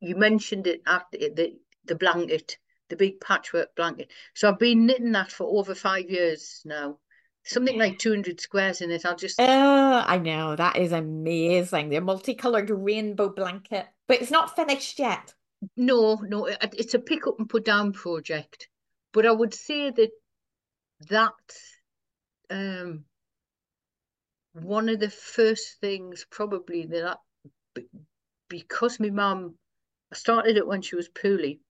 [0.00, 2.56] You mentioned it at the the, the blanket,
[2.90, 4.10] the big patchwork blanket.
[4.34, 6.98] So I've been knitting that for over five years now.
[7.44, 9.06] Something like 200 squares in it.
[9.06, 10.56] I'll just Oh, I know.
[10.56, 11.88] That is amazing.
[11.88, 15.32] The multicolored rainbow blanket, but it's not finished yet.
[15.76, 16.46] no, no.
[16.46, 18.68] It's a pick up and put down project,
[19.12, 20.10] but I would say that
[21.08, 21.32] that
[22.50, 23.04] um
[24.52, 27.18] one of the first things probably that
[27.76, 27.82] I,
[28.48, 29.54] because my mum
[30.12, 31.60] I started it when she was poorly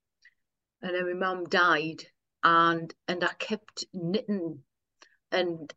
[0.82, 2.04] and then my mum died
[2.42, 4.62] and and I kept knitting.
[5.32, 5.72] And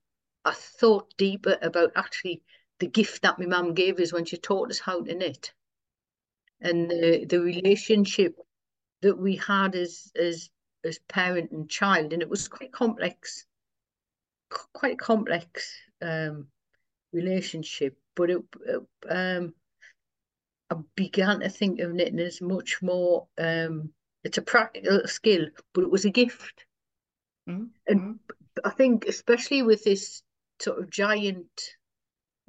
[0.45, 2.43] I thought deeper about actually
[2.79, 5.53] the gift that my mum gave us when she taught us how to knit.
[6.61, 8.35] And the the relationship
[9.01, 10.49] that we had as as
[10.83, 13.45] as parent and child and it was quite complex
[14.73, 16.47] quite complex um
[17.11, 17.97] relationship.
[18.15, 19.53] But it, it um
[20.69, 23.93] I began to think of knitting as much more um
[24.23, 26.65] it's a practical skill but it was a gift
[27.47, 28.19] Mm, And mm.
[28.63, 30.23] I think especially with this
[30.59, 31.75] sort of giant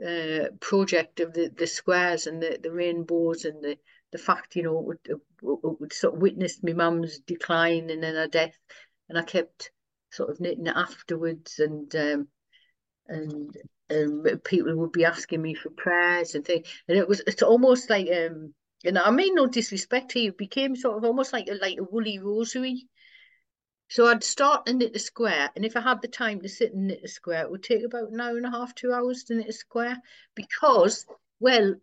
[0.04, 3.78] uh, project of the, the squares and the, the rainbows and the,
[4.12, 4.84] the fact, you know, it
[5.42, 8.56] would, it sort of witnessed my mum's decline and then her death.
[9.08, 9.70] And I kept
[10.10, 12.28] sort of knitting it afterwards and um,
[13.08, 13.56] and
[13.90, 16.66] and people would be asking me for prayers and things.
[16.88, 18.54] And it was it's almost like um
[18.84, 21.84] and I mean no disrespect here, it became sort of almost like a like a
[21.84, 22.88] woolly rosary.
[23.88, 26.72] So I'd start and knit a square, and if I had the time to sit
[26.72, 29.24] and knit a square, it would take about an hour and a half, two hours
[29.24, 30.00] to knit a square
[30.34, 31.06] because,
[31.38, 31.74] well,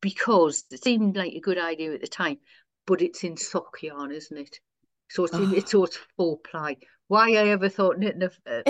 [0.00, 2.38] because it seemed like a good idea at the time,
[2.86, 4.60] but it's in sock yarn, isn't it?
[5.08, 5.52] So it's in, ah.
[5.56, 6.76] it's so it's full ply.
[7.08, 8.62] Why I ever thought knitting a, a,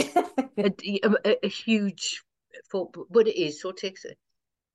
[0.57, 2.23] a, a huge
[2.71, 4.17] full, but it is so it takes it,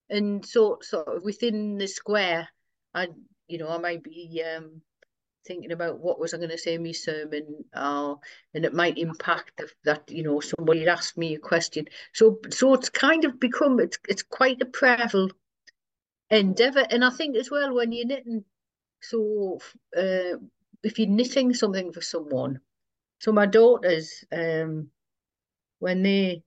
[0.09, 2.49] and so sort of within the square,
[2.95, 3.09] I
[3.47, 4.81] you know I might be um
[5.45, 8.15] thinking about what was I going to say in my sermon, uh,
[8.55, 11.85] and it might impact that you know somebody asked me a question.
[12.13, 15.29] So so it's kind of become it's it's quite a prayerful
[16.29, 18.45] endeavor, and I think as well when you're knitting,
[19.01, 19.59] so
[19.95, 20.37] uh,
[20.83, 22.59] if you're knitting something for someone,
[23.19, 24.89] so my daughters, um,
[25.79, 26.43] when they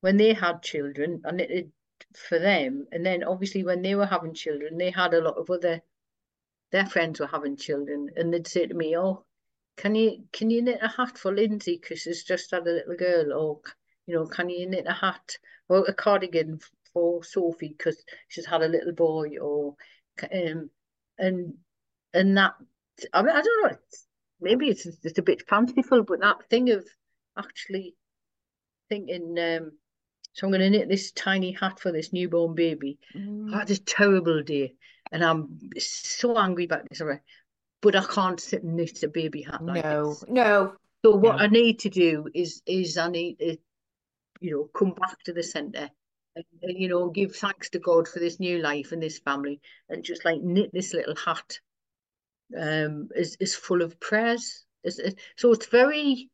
[0.00, 1.70] when they had children, I knitted
[2.16, 5.50] for them, and then obviously when they were having children, they had a lot of
[5.50, 5.82] other
[6.70, 9.24] their friends were having children, and they'd say to me, "Oh,
[9.76, 12.96] can you can you knit a hat for Lindsay because she's just had a little
[12.96, 13.60] girl?" Or
[14.06, 15.36] you know, can you knit a hat
[15.68, 16.60] or a cardigan
[16.92, 19.38] for Sophie because she's had a little boy?
[19.38, 19.76] Or
[20.32, 20.70] um,
[21.18, 21.54] and
[22.12, 22.54] and that
[23.12, 23.78] I mean I don't know.
[24.40, 26.86] Maybe it's just a bit fanciful, but that thing of
[27.38, 27.94] actually
[28.88, 29.72] thinking, um,
[30.34, 32.98] so I'm going to knit this tiny hat for this newborn baby.
[33.16, 33.54] Mm.
[33.54, 34.74] I had a terrible day
[35.12, 37.00] and I'm so angry about this.
[37.80, 40.24] But I can't sit and knit a baby hat like no, this.
[40.28, 40.74] No,
[41.04, 41.42] So what no.
[41.44, 43.56] I need to do is is I need to,
[44.40, 45.88] you know, come back to the centre
[46.34, 49.60] and, and, you know give thanks to God for this new life and this family,
[49.88, 51.60] and just like knit this little hat.
[52.58, 54.64] Um, is is full of prayers.
[54.82, 55.00] Is
[55.36, 56.30] so it's very.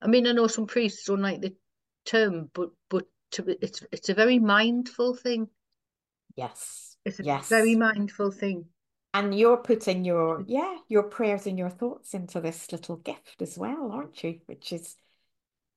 [0.00, 1.54] I mean, I know some priests don't like the
[2.04, 5.48] term, but but to, it's it's a very mindful thing.
[6.36, 7.48] Yes it's a yes.
[7.48, 8.66] very mindful thing.
[9.14, 13.58] And you're putting your yeah, your prayers and your thoughts into this little gift as
[13.58, 14.40] well, aren't you?
[14.46, 14.96] Which is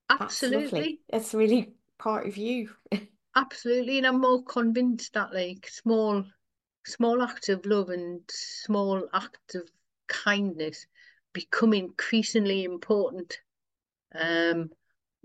[0.09, 2.69] absolutely it's really part of you.
[3.35, 3.97] absolutely.
[3.97, 6.23] And I'm more convinced that like small
[6.85, 9.69] small acts of love and small acts of
[10.07, 10.85] kindness
[11.33, 13.39] become increasingly important
[14.13, 14.69] um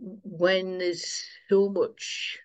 [0.00, 2.38] when there's so much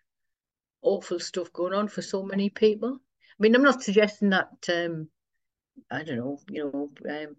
[0.81, 2.93] awful stuff going on for so many people.
[2.95, 5.09] I mean, I'm not suggesting that um,
[5.91, 7.35] I don't know, you know, um,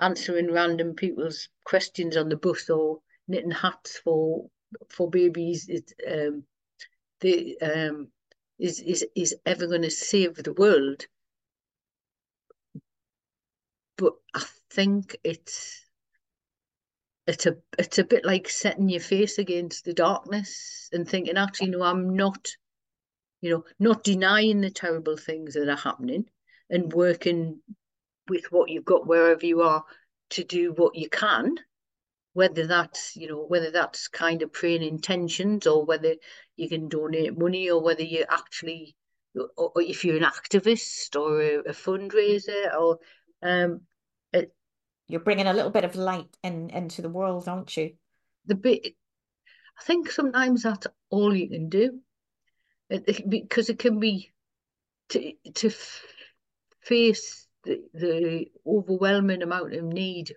[0.00, 4.48] answering random people's questions on the bus or knitting hats for
[4.88, 6.44] for babies is um,
[7.20, 8.08] the um,
[8.58, 11.06] is is is ever going to save the world.
[13.96, 15.83] But I think it's
[17.26, 21.70] it's a it's a bit like setting your face against the darkness and thinking, actually,
[21.70, 22.48] no, I'm not
[23.44, 26.24] you know, not denying the terrible things that are happening
[26.70, 27.60] and working
[28.26, 29.84] with what you've got wherever you are
[30.30, 31.54] to do what you can,
[32.32, 36.14] whether that's, you know, whether that's kind of praying intentions or whether
[36.56, 38.96] you can donate money or whether you actually,
[39.58, 42.98] or if you're an activist or a, a fundraiser or,
[43.42, 43.82] um,
[45.08, 47.94] you're bringing a little bit of light in into the world, aren't you?
[48.46, 48.94] The bit,
[49.78, 52.00] I think sometimes that's all you can do.
[52.88, 54.32] Because it can be
[55.10, 55.70] to to
[56.82, 60.34] face the, the overwhelming amount of need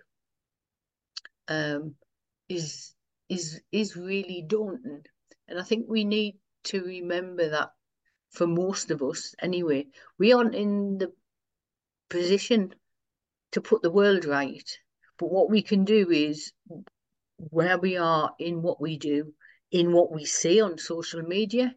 [1.46, 1.94] um,
[2.48, 2.94] is
[3.28, 5.02] is is really daunting,
[5.46, 7.70] and I think we need to remember that
[8.30, 9.86] for most of us anyway,
[10.18, 11.12] we aren't in the
[12.08, 12.74] position
[13.52, 14.78] to put the world right.
[15.18, 16.52] But what we can do is
[17.36, 19.32] where we are in what we do,
[19.70, 21.74] in what we see on social media,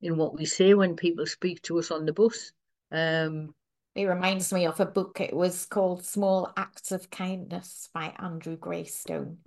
[0.00, 2.52] in what we say when people speak to us on the bus.
[2.92, 3.54] Um,
[3.94, 5.20] it reminds me of a book.
[5.20, 9.38] It was called Small Acts of Kindness by Andrew Graystone.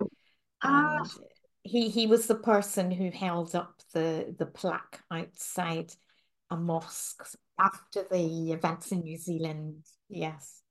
[0.62, 0.98] Ah.
[1.00, 1.10] And
[1.62, 5.92] he he was the person who held up the the plaque outside
[6.50, 7.26] a mosque
[7.58, 9.84] after the events in New Zealand.
[10.08, 10.62] Yes.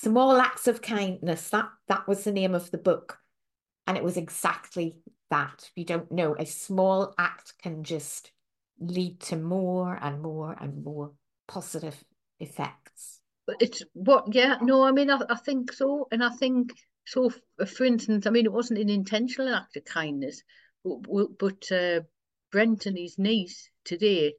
[0.00, 1.50] Small Acts of Kindness.
[1.50, 3.18] That that was the name of the book.
[3.86, 4.96] And it was exactly
[5.30, 5.70] that.
[5.76, 8.32] You don't know, a small act can just
[8.80, 11.12] lead to more and more and more
[11.46, 12.02] positive
[12.40, 13.20] effects.
[13.46, 16.08] But it's what, yeah, no, I mean, I, I think so.
[16.10, 16.72] And I think
[17.06, 17.30] so,
[17.64, 20.42] for instance, I mean, it wasn't an intentional act of kindness,
[20.82, 22.00] but, but uh,
[22.50, 24.34] Brent and his niece today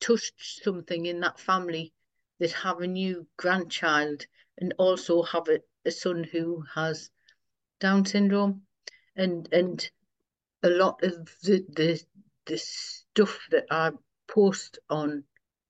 [0.00, 1.92] touched something in that family
[2.38, 4.26] that have a new grandchild
[4.58, 7.10] and also have a, a son who has
[7.78, 8.62] Down syndrome,
[9.16, 9.90] and and
[10.62, 12.02] a lot of the the
[12.46, 13.90] the stuff that I
[14.28, 15.24] post on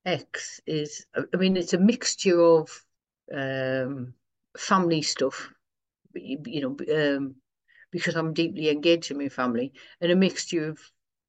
[0.04, 2.70] X is, I mean, it's a mixture of
[3.34, 4.14] um,
[4.56, 5.50] family stuff,
[6.14, 7.34] you, know, um,
[7.90, 10.78] because I'm deeply engaged in my family, and a mixture of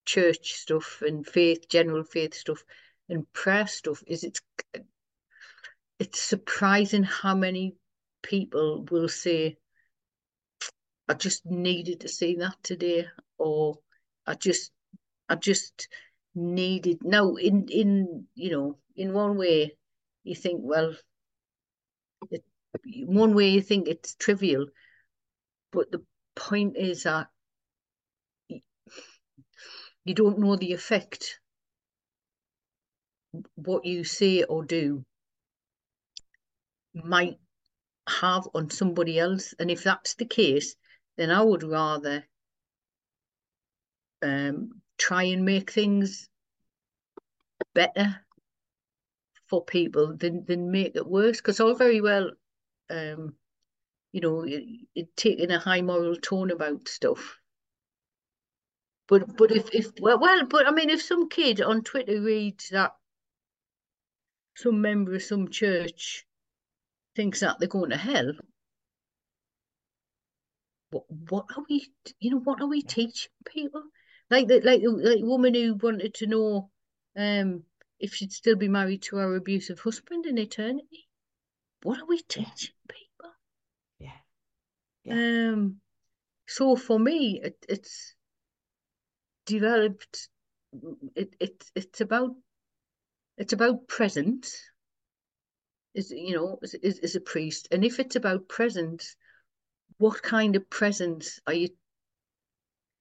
[0.05, 2.63] church stuff and faith, general faith stuff,
[3.09, 4.03] and prayer stuff.
[4.05, 4.41] Is it's
[5.99, 7.75] it's surprising how many
[8.21, 9.57] people will say,
[11.07, 13.79] "I just needed to see that today," or
[14.25, 14.71] "I just,
[15.29, 15.87] I just
[16.35, 19.75] needed." Now, in in you know, in one way,
[20.23, 20.95] you think, well,
[22.29, 22.43] it,
[23.05, 24.67] one way you think it's trivial,
[25.71, 27.29] but the point is that
[30.05, 31.39] you don't know the effect
[33.55, 35.03] what you say or do
[37.03, 37.39] might
[38.07, 39.53] have on somebody else.
[39.59, 40.75] And if that's the case,
[41.17, 42.23] then I would rather
[44.21, 46.29] um, try and make things
[47.73, 48.19] better
[49.47, 51.37] for people than, than make it worse.
[51.37, 52.31] Because all very well,
[52.89, 53.35] um,
[54.11, 54.45] you know,
[55.15, 57.37] taking a high moral tone about stuff.
[59.07, 62.69] But but if if well well but I mean if some kid on Twitter reads
[62.69, 62.91] that
[64.57, 66.25] some member of some church
[67.17, 68.31] thinks that they're going to hell,
[70.91, 73.83] what what are we you know what are we teaching people?
[74.29, 76.69] Like the like the, like woman who wanted to know
[77.17, 77.63] um
[77.99, 81.07] if she'd still be married to her abusive husband in eternity.
[81.83, 83.31] What are we teaching people?
[83.99, 84.21] Yeah.
[85.03, 85.13] yeah.
[85.13, 85.77] Um
[86.47, 88.13] so for me it, it's
[89.45, 90.29] developed
[91.15, 92.35] it, it it's about
[93.37, 94.61] it's about presence
[95.97, 99.15] is you know is, is, is a priest and if it's about presence
[99.97, 101.69] what kind of presence are you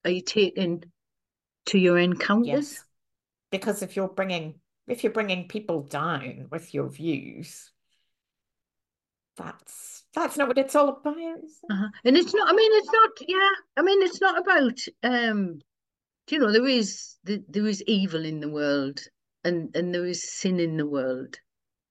[0.03, 0.83] are you taking
[1.65, 2.83] to your encounters yes.
[3.51, 4.55] because if you're bringing
[4.87, 7.71] if you're bringing people down with your views
[9.35, 11.87] that's that's not what it's all about uh-huh.
[12.03, 15.59] and it's not i mean it's not yeah i mean it's not about um
[16.29, 18.99] you know there is there is evil in the world
[19.43, 21.37] and and there is sin in the world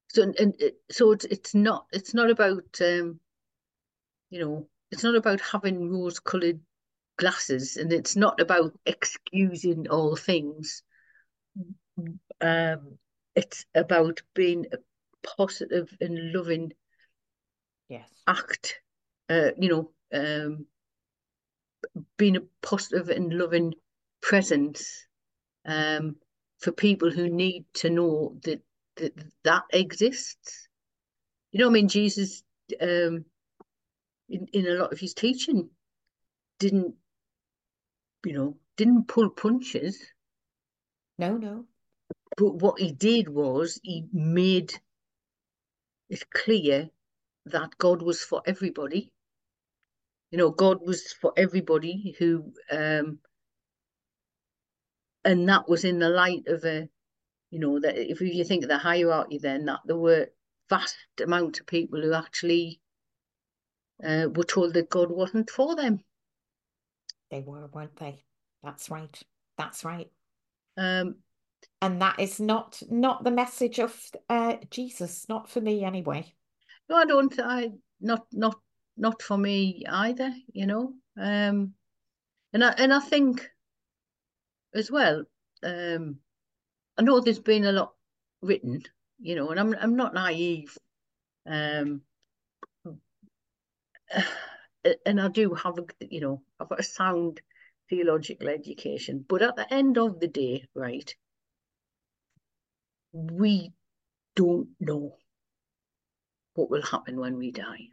[0.09, 0.54] so and,
[0.90, 3.20] so it's it's not it's not about um
[4.30, 6.61] you know it's not about having rose colored
[7.18, 10.82] glasses and it's not about excusing all things.
[12.40, 12.98] Um
[13.34, 14.78] it's about being a
[15.22, 16.72] positive and loving
[17.88, 18.09] yes.
[18.26, 18.80] act
[19.28, 20.66] uh you know um
[22.16, 23.74] being a positive and loving
[24.22, 25.07] presence
[25.64, 26.16] um
[26.59, 28.62] for people who need to know that
[28.97, 29.12] that,
[29.44, 30.68] that exists.
[31.53, 32.42] You know, I mean, Jesus,
[32.80, 33.24] um,
[34.28, 35.70] in, in a lot of his teaching,
[36.59, 36.94] didn't,
[38.24, 39.99] you know, didn't pull punches.
[41.18, 41.64] No, no.
[42.36, 44.74] But what he did was he made
[46.11, 46.90] it clear
[47.47, 49.12] that God was for everybody.
[50.30, 53.20] You know, God was for everybody who, um,
[55.24, 56.88] and that was in the light of a
[57.57, 60.28] you know that if you think of the hierarchy then that there were
[60.68, 62.82] vast amount of people who actually
[64.04, 66.00] uh, were told that God wasn't for them.
[67.30, 68.24] They were, weren't they?
[68.62, 69.18] That's right.
[69.57, 70.11] That's right.
[70.76, 71.16] Um,
[71.80, 73.98] and that is not not the message of
[74.28, 76.34] uh, Jesus, not for me anyway.
[76.90, 77.40] No, I don't.
[77.40, 77.70] I
[78.02, 78.59] not not
[78.98, 80.30] not for me either.
[80.52, 81.72] You know, um,
[82.52, 83.48] and I and I think
[84.74, 85.24] as well.
[85.62, 86.18] Um,
[86.99, 87.94] I know there's been a lot
[88.42, 88.82] written,
[89.18, 90.76] you know, and I'm I'm not naive,
[91.47, 92.03] um,
[95.07, 97.40] and I do have a, you know, I've got a sound
[97.88, 101.14] theological education, but at the end of the day, right,
[103.12, 103.72] we
[104.34, 105.16] don't know
[106.55, 107.88] what will happen when we die.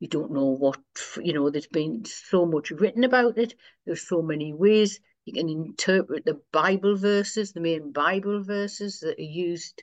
[0.00, 0.78] We don't know what,
[1.20, 3.54] you know, there's been so much written about it.
[3.84, 9.18] There's so many ways you can interpret the Bible verses, the main Bible verses that
[9.18, 9.82] are used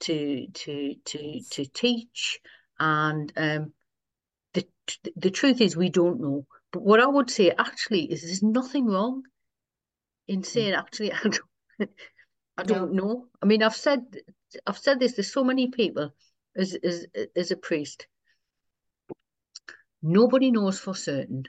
[0.00, 2.40] to to to to teach.
[2.80, 3.72] And um,
[4.54, 4.66] the
[5.14, 6.46] the truth is, we don't know.
[6.72, 9.22] But what I would say actually is, there's nothing wrong
[10.26, 11.90] in saying actually I don't
[12.56, 13.04] I don't no.
[13.04, 13.26] know.
[13.40, 14.02] I mean, I've said
[14.66, 16.10] I've said this to so many people
[16.56, 18.08] as as as a priest.
[20.02, 21.44] Nobody knows for certain,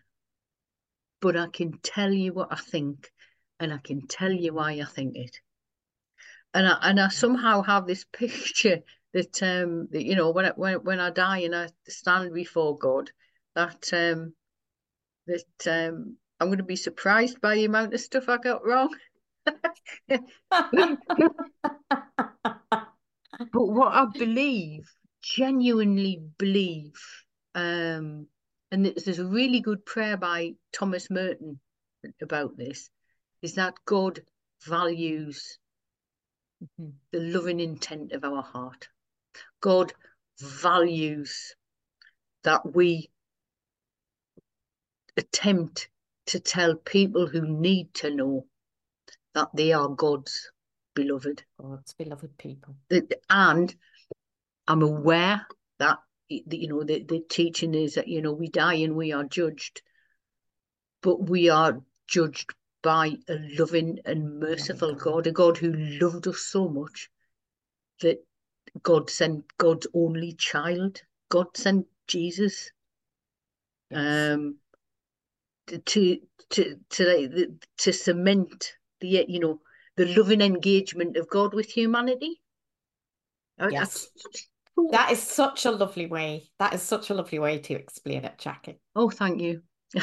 [1.21, 3.09] but I can tell you what I think
[3.61, 5.39] and I can tell you why I think it.
[6.53, 8.79] And I and I somehow have this picture
[9.13, 12.77] that um that, you know when I, when when I die and I stand before
[12.77, 13.11] God
[13.55, 14.33] that um
[15.27, 18.89] that um I'm going to be surprised by the amount of stuff I got wrong.
[19.45, 20.23] but
[23.51, 24.89] what I believe,
[25.21, 26.99] genuinely believe,
[27.53, 28.25] um,
[28.71, 31.59] and there's a really good prayer by Thomas Merton
[32.23, 32.89] about this,
[33.41, 34.21] is that God
[34.65, 35.57] values
[36.63, 36.91] mm-hmm.
[37.11, 38.87] the loving intent of our heart.
[39.61, 39.93] God
[40.39, 41.55] values
[42.43, 43.09] that we
[45.17, 45.89] attempt
[46.27, 48.45] to tell people who need to know
[49.33, 50.51] that they are God's
[50.95, 51.43] beloved.
[51.59, 52.75] God's beloved people.
[53.29, 53.73] And
[54.67, 55.45] I'm aware
[55.79, 59.23] that, you know, the, the teaching is that, you know, we die and we are
[59.23, 59.81] judged,
[61.01, 66.39] but we are judged by a loving and merciful God, a God who loved us
[66.39, 67.09] so much
[68.01, 68.25] that
[68.83, 71.01] God sent God's only child.
[71.29, 72.71] God sent Jesus.
[73.89, 74.33] Yes.
[74.33, 74.55] Um,
[75.67, 76.17] to
[76.49, 79.61] to to to cement the you know
[79.97, 82.41] the loving engagement of God with humanity.
[83.69, 84.07] Yes.
[84.91, 86.49] that is such a lovely way.
[86.57, 88.79] That is such a lovely way to explain it, Jacqui.
[88.95, 89.61] Oh, thank you.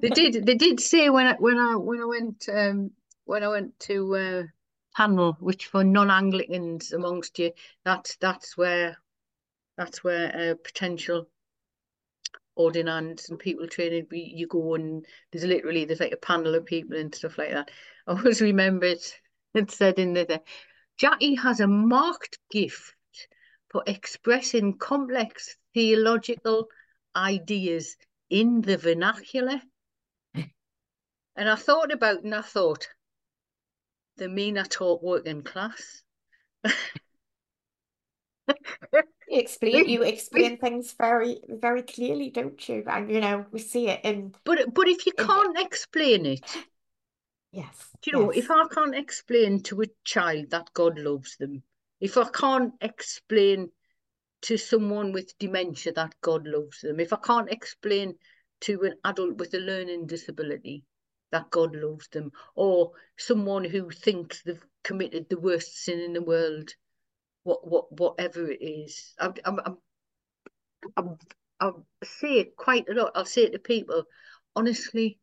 [0.00, 0.46] they did.
[0.46, 2.90] They did say when I when I when I went um
[3.24, 4.42] when I went to uh,
[4.96, 7.52] panel, which for non-Anglicans amongst you,
[7.84, 8.96] that's that's where
[9.76, 11.28] that's where uh, potential
[12.56, 16.96] ordinands and people training you go and there's literally there's like a panel of people
[16.96, 17.68] and stuff like that
[18.06, 19.12] i always remember it
[19.54, 20.40] it said in there
[21.00, 22.94] Jacqui has a marked gift
[23.70, 26.68] for expressing complex theological
[27.16, 27.96] ideas
[28.30, 29.60] in the vernacular.
[31.36, 32.86] And i thought about and i thought
[34.16, 36.02] the mean i taught working class.
[39.28, 42.84] You explain you explain things very very clearly don't you?
[42.86, 46.56] And you know we see it in but but if you can't in, explain it
[47.50, 48.44] yes you know yes.
[48.44, 51.62] if i can't explain to a child that god loves them
[52.00, 53.70] if i can't explain
[54.44, 58.14] to someone with dementia that god loves them if i can't explain
[58.60, 60.84] to an adult with a learning disability
[61.32, 66.22] that god loves them or someone who thinks they've committed the worst sin in the
[66.22, 66.70] world
[67.44, 69.14] what what whatever it is.
[69.18, 69.78] I'm, I'm, I'm,
[70.96, 71.18] I'm,
[71.60, 73.12] I'll say it quite a lot.
[73.14, 74.04] I'll say it to people,
[74.56, 75.18] honestly.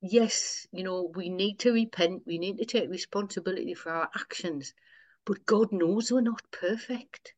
[0.00, 2.22] Yes, you know we need to repent.
[2.26, 4.74] We need to take responsibility for our actions,
[5.24, 7.34] but God knows we're not perfect.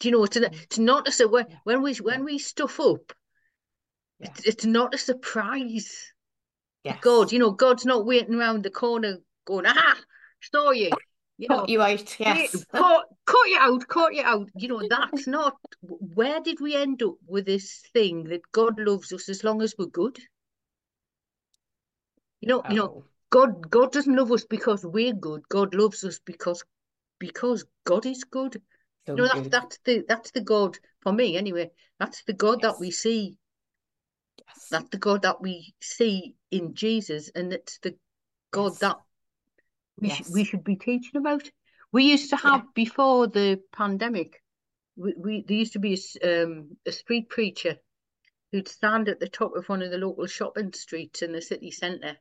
[0.00, 0.24] Do you know?
[0.24, 0.52] It's, mm.
[0.62, 3.12] it's not a when when we when we stuff up.
[4.18, 6.12] It's, it's not a surprise.
[6.84, 6.98] Yes.
[7.00, 9.96] God, you know, God's not waiting around the corner going, ah,
[10.40, 10.90] saw you
[11.36, 12.64] you cut know, you out, yes.
[12.72, 14.48] cut, cut you out, cut you out.
[14.56, 19.12] You know, that's not where did we end up with this thing that God loves
[19.12, 20.18] us as long as we're good?
[22.40, 22.70] You know, oh.
[22.70, 23.04] you know.
[23.30, 25.48] God God doesn't love us because we're good.
[25.48, 26.64] God loves us because
[27.20, 28.60] because God is good.
[29.06, 31.70] Know, that's that's the that's the God for me anyway.
[31.98, 32.72] That's the God yes.
[32.72, 33.38] that we see.
[34.46, 34.66] Yes.
[34.70, 37.96] That's the God that we see in Jesus, and it's the
[38.50, 38.78] God yes.
[38.78, 38.96] that
[39.98, 40.26] we, yes.
[40.26, 41.50] sh- we should be teaching about.
[41.92, 42.70] We used to have yeah.
[42.74, 44.42] before the pandemic.
[44.96, 47.76] We, we there used to be a, um, a street preacher
[48.52, 51.70] who'd stand at the top of one of the local shopping streets in the city
[51.70, 52.16] centre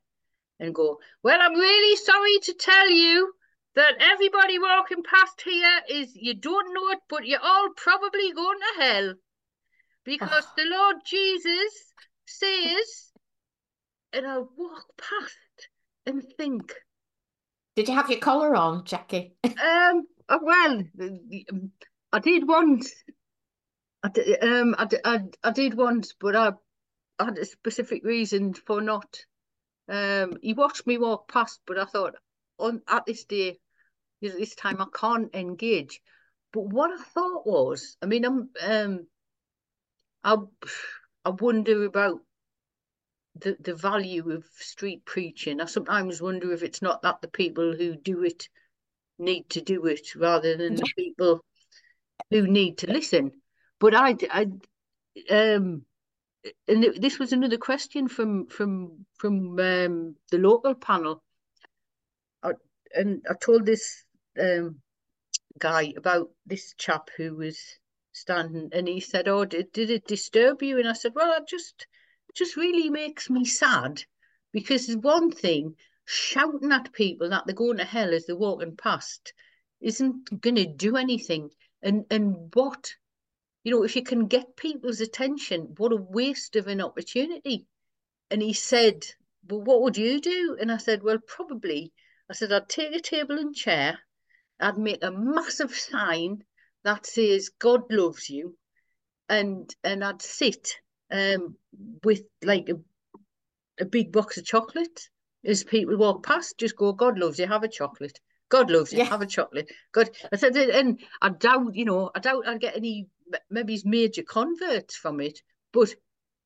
[0.59, 3.34] and go, "Well, I'm really sorry to tell you
[3.76, 8.59] that everybody walking past here is you don't know it, but you're all probably going
[8.59, 9.13] to hell
[10.03, 10.53] because oh.
[10.57, 11.93] the Lord Jesus
[12.26, 13.11] says."
[14.11, 15.70] And I walk past
[16.07, 16.74] and think,
[17.80, 19.32] did you have your collar on, Jacqui?
[19.45, 20.03] um.
[20.28, 20.84] Uh, well,
[22.11, 22.91] I did once.
[24.03, 24.76] I did, um.
[24.78, 26.51] I, I, I did once, but I,
[27.20, 29.20] I had a specific reason for not.
[29.88, 30.34] Um.
[30.41, 32.15] He watched me walk past, but I thought,
[32.60, 33.60] on at this day,
[34.22, 36.01] this time I can't engage.
[36.51, 39.07] But what I thought was, I mean, I'm um.
[40.24, 40.36] I
[41.26, 42.20] I wonder about
[43.36, 45.62] the, the value of street preaching.
[45.62, 48.49] I sometimes wonder if it's not that the people who do it
[49.18, 51.43] need to do it rather than the people
[52.30, 53.32] who need to listen.
[53.80, 54.47] But I, I
[55.34, 55.84] um,
[56.68, 61.24] and this was another question from from from um, the local panel.
[62.94, 64.04] And I told this
[64.40, 64.82] um,
[65.60, 67.60] guy about this chap who was
[68.12, 71.40] standing, and he said, "Oh, did, did it disturb you?" And I said, "Well, I
[71.48, 71.88] just
[72.34, 74.04] just really makes me sad
[74.52, 75.76] because one thing
[76.06, 79.34] shouting at people that they're going to hell as they're walking past
[79.80, 81.52] isn't going to do anything.
[81.82, 82.96] And and what,
[83.64, 87.68] you know, if you can get people's attention, what a waste of an opportunity.
[88.32, 89.06] And he said,
[89.48, 90.58] Well, what would you do?
[90.60, 91.94] And I said, Well, probably.
[92.30, 93.99] I said, I'd take a table and chair,
[94.59, 96.43] I'd make a massive sign
[96.84, 98.57] that says God loves you,
[99.27, 100.75] and and I'd sit
[101.11, 101.55] um
[102.03, 102.80] with like a,
[103.82, 105.09] a big box of chocolate
[105.45, 108.19] as people walk past, just go, God loves you, have a chocolate.
[108.49, 109.05] God loves you, Yeah.
[109.05, 109.71] have a chocolate.
[109.91, 113.07] God, I said, and I doubt, you know, I doubt I'd get any
[113.49, 115.93] maybe major converts from it, but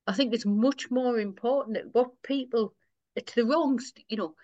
[0.06, 2.74] I think it's much more important that what people,
[3.16, 4.34] it's the wrong, you know,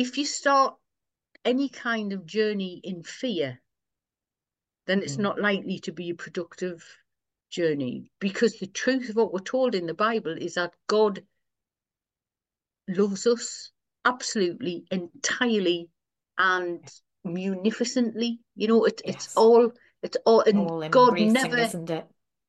[0.00, 0.76] if you start
[1.44, 3.60] any kind of journey in fear,
[4.86, 5.22] then it's Mm.
[5.22, 6.82] not likely to be a productive
[7.50, 11.22] journey because the truth of what we're told in the Bible is that God
[12.88, 13.72] loves us
[14.06, 15.90] absolutely, entirely,
[16.38, 16.82] and
[17.22, 18.40] munificently.
[18.56, 19.70] You know, it, it's all,
[20.02, 22.06] it's all, and All God never, isn't it?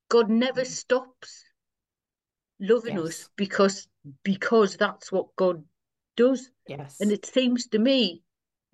[0.08, 0.68] God never Mhm.
[0.68, 1.44] stops
[2.62, 3.90] loving us because
[4.24, 5.66] because that's what God
[6.22, 6.50] does.
[6.68, 6.98] Yes.
[7.00, 8.24] And it seems to me,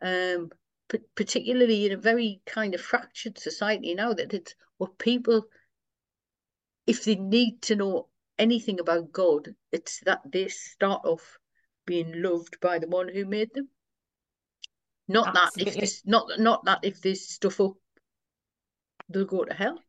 [0.01, 0.51] um,
[0.89, 5.43] p- particularly in a very kind of fractured society now, that it's what people,
[6.85, 11.39] if they need to know anything about God, it's that they start off
[11.85, 13.69] being loved by the one who made them.
[15.07, 17.75] Not that if this, not not that if this stuff up,
[19.09, 19.81] they'll go to hell.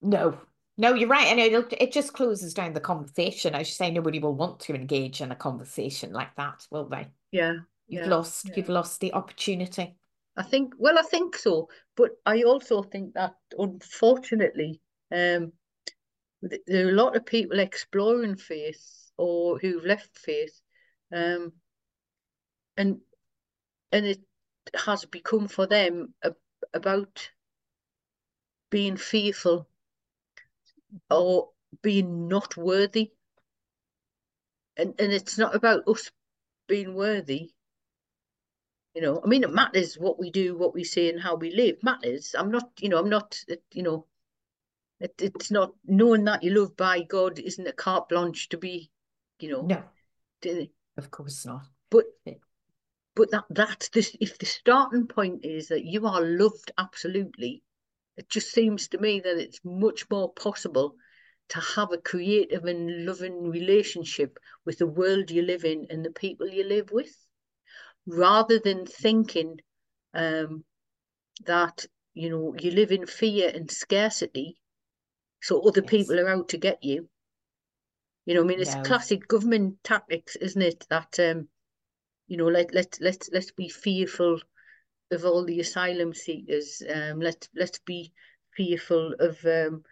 [0.00, 0.38] No,
[0.78, 1.26] no, you're right.
[1.26, 3.54] And it it just closes down the conversation.
[3.54, 7.08] As you say, nobody will want to engage in a conversation like that, will they?
[7.30, 7.56] Yeah,
[7.88, 8.54] You've yeah, lost, yeah.
[8.56, 9.96] you've lost the opportunity.
[10.36, 15.52] I think, well, I think so, but I also think that unfortunately, um,
[16.40, 20.58] there are a lot of people exploring faith or who've left faith,
[21.12, 21.52] um,
[22.78, 23.00] and
[23.92, 24.20] and it
[24.74, 26.32] has become for them a,
[26.72, 27.30] about
[28.70, 29.68] being fearful
[31.10, 31.50] or
[31.82, 33.12] being not worthy,
[34.76, 36.10] and and it's not about us
[36.68, 37.52] being worthy.
[38.94, 41.54] You know, I mean, it matters what we do, what we say, and how we
[41.54, 42.34] live matters.
[42.38, 44.06] I'm not, you know, I'm not, uh, you know,
[45.00, 48.90] it, it's not knowing that you're loved by God isn't a carte blanche to be,
[49.40, 49.82] you know, No,
[50.42, 50.68] to-
[50.98, 51.66] of course not.
[51.90, 52.34] but Yeah.
[53.14, 57.62] but that that's this if the starting point is that you are loved absolutely,
[58.16, 60.96] it just seems to me that it's much more possible
[61.48, 66.10] to have a creative and loving relationship with the world you live in and the
[66.10, 67.14] people you live with,
[68.06, 69.60] rather than thinking
[70.14, 70.64] um,
[71.44, 74.56] that you know you live in fear and scarcity,
[75.40, 75.90] so other Yes.
[75.90, 77.08] people are out to get you.
[78.24, 78.82] You know, I mean, it's No.
[78.84, 80.86] classic government tactics, isn't it?
[80.90, 81.48] That um,
[82.28, 84.40] you know, let let let let's be fearful
[85.12, 86.82] of all the asylum seekers.
[86.92, 88.12] Um, let let's be
[88.56, 89.82] fearful of um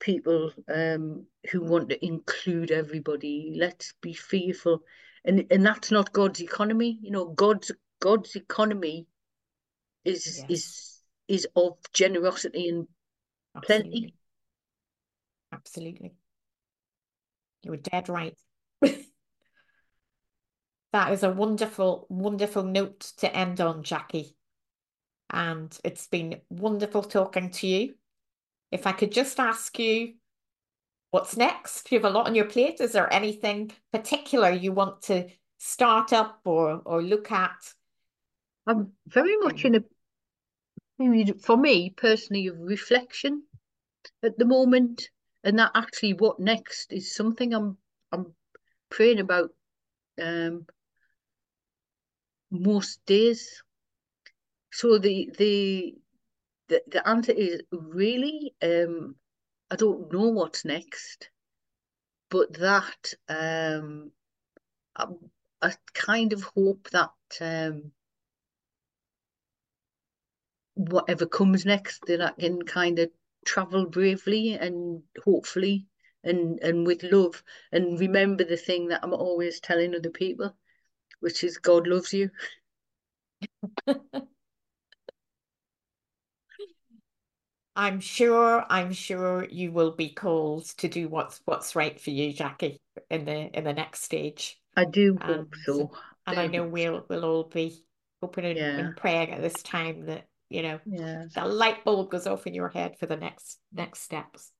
[0.00, 3.54] people um who want to include everybody.
[3.56, 4.82] Let's be fearful,
[5.24, 6.98] and and that's not God's economy.
[7.02, 9.06] You know, God's God's economy
[10.04, 10.50] is Yes.
[11.28, 12.88] is is of generosity and
[13.62, 13.88] plenty.
[13.88, 14.14] Absolutely.
[15.52, 16.12] Absolutely.
[17.62, 18.36] You were dead right.
[20.92, 24.34] That is a wonderful, wonderful note to end on, Jacqui.
[25.32, 27.94] And it's been wonderful talking to you.
[28.70, 30.14] If I could just ask you,
[31.10, 31.90] what's next?
[31.90, 32.80] You have a lot on your plate.
[32.80, 35.28] Is there anything particular you want to
[35.58, 37.74] start up or or look at?
[38.66, 39.82] I'm very much in a
[41.40, 43.42] for me personally, of reflection
[44.22, 45.08] at the moment,
[45.44, 47.76] and that actually what next is something I'm
[48.12, 48.34] I'm
[48.90, 49.50] praying about
[50.20, 50.66] um
[52.50, 53.62] most days.
[54.72, 55.94] So the the
[56.68, 59.16] the, the answer is really um
[59.70, 61.30] I don't know what's next,
[62.30, 64.12] but that um
[64.96, 65.06] I,
[65.62, 67.92] I kind of hope that um
[70.74, 73.10] whatever comes next that I can kind of
[73.44, 75.86] travel bravely and hopefully
[76.24, 77.42] and and with love
[77.72, 80.56] and remember the thing that I'm always telling other people,
[81.20, 82.30] which is God loves you.
[87.74, 92.32] I'm sure, I'm sure you will be called to do what's what's right for you,
[92.34, 92.78] Jacqui,
[93.10, 94.60] in the in the next stage.
[94.76, 95.90] I do And hope so.
[96.26, 97.84] and I know we'll we'll all be
[98.20, 101.24] hoping and, Yeah, and praying at this time that, you know, yeah.
[101.34, 104.52] the light bulb goes off in your head for the next next steps.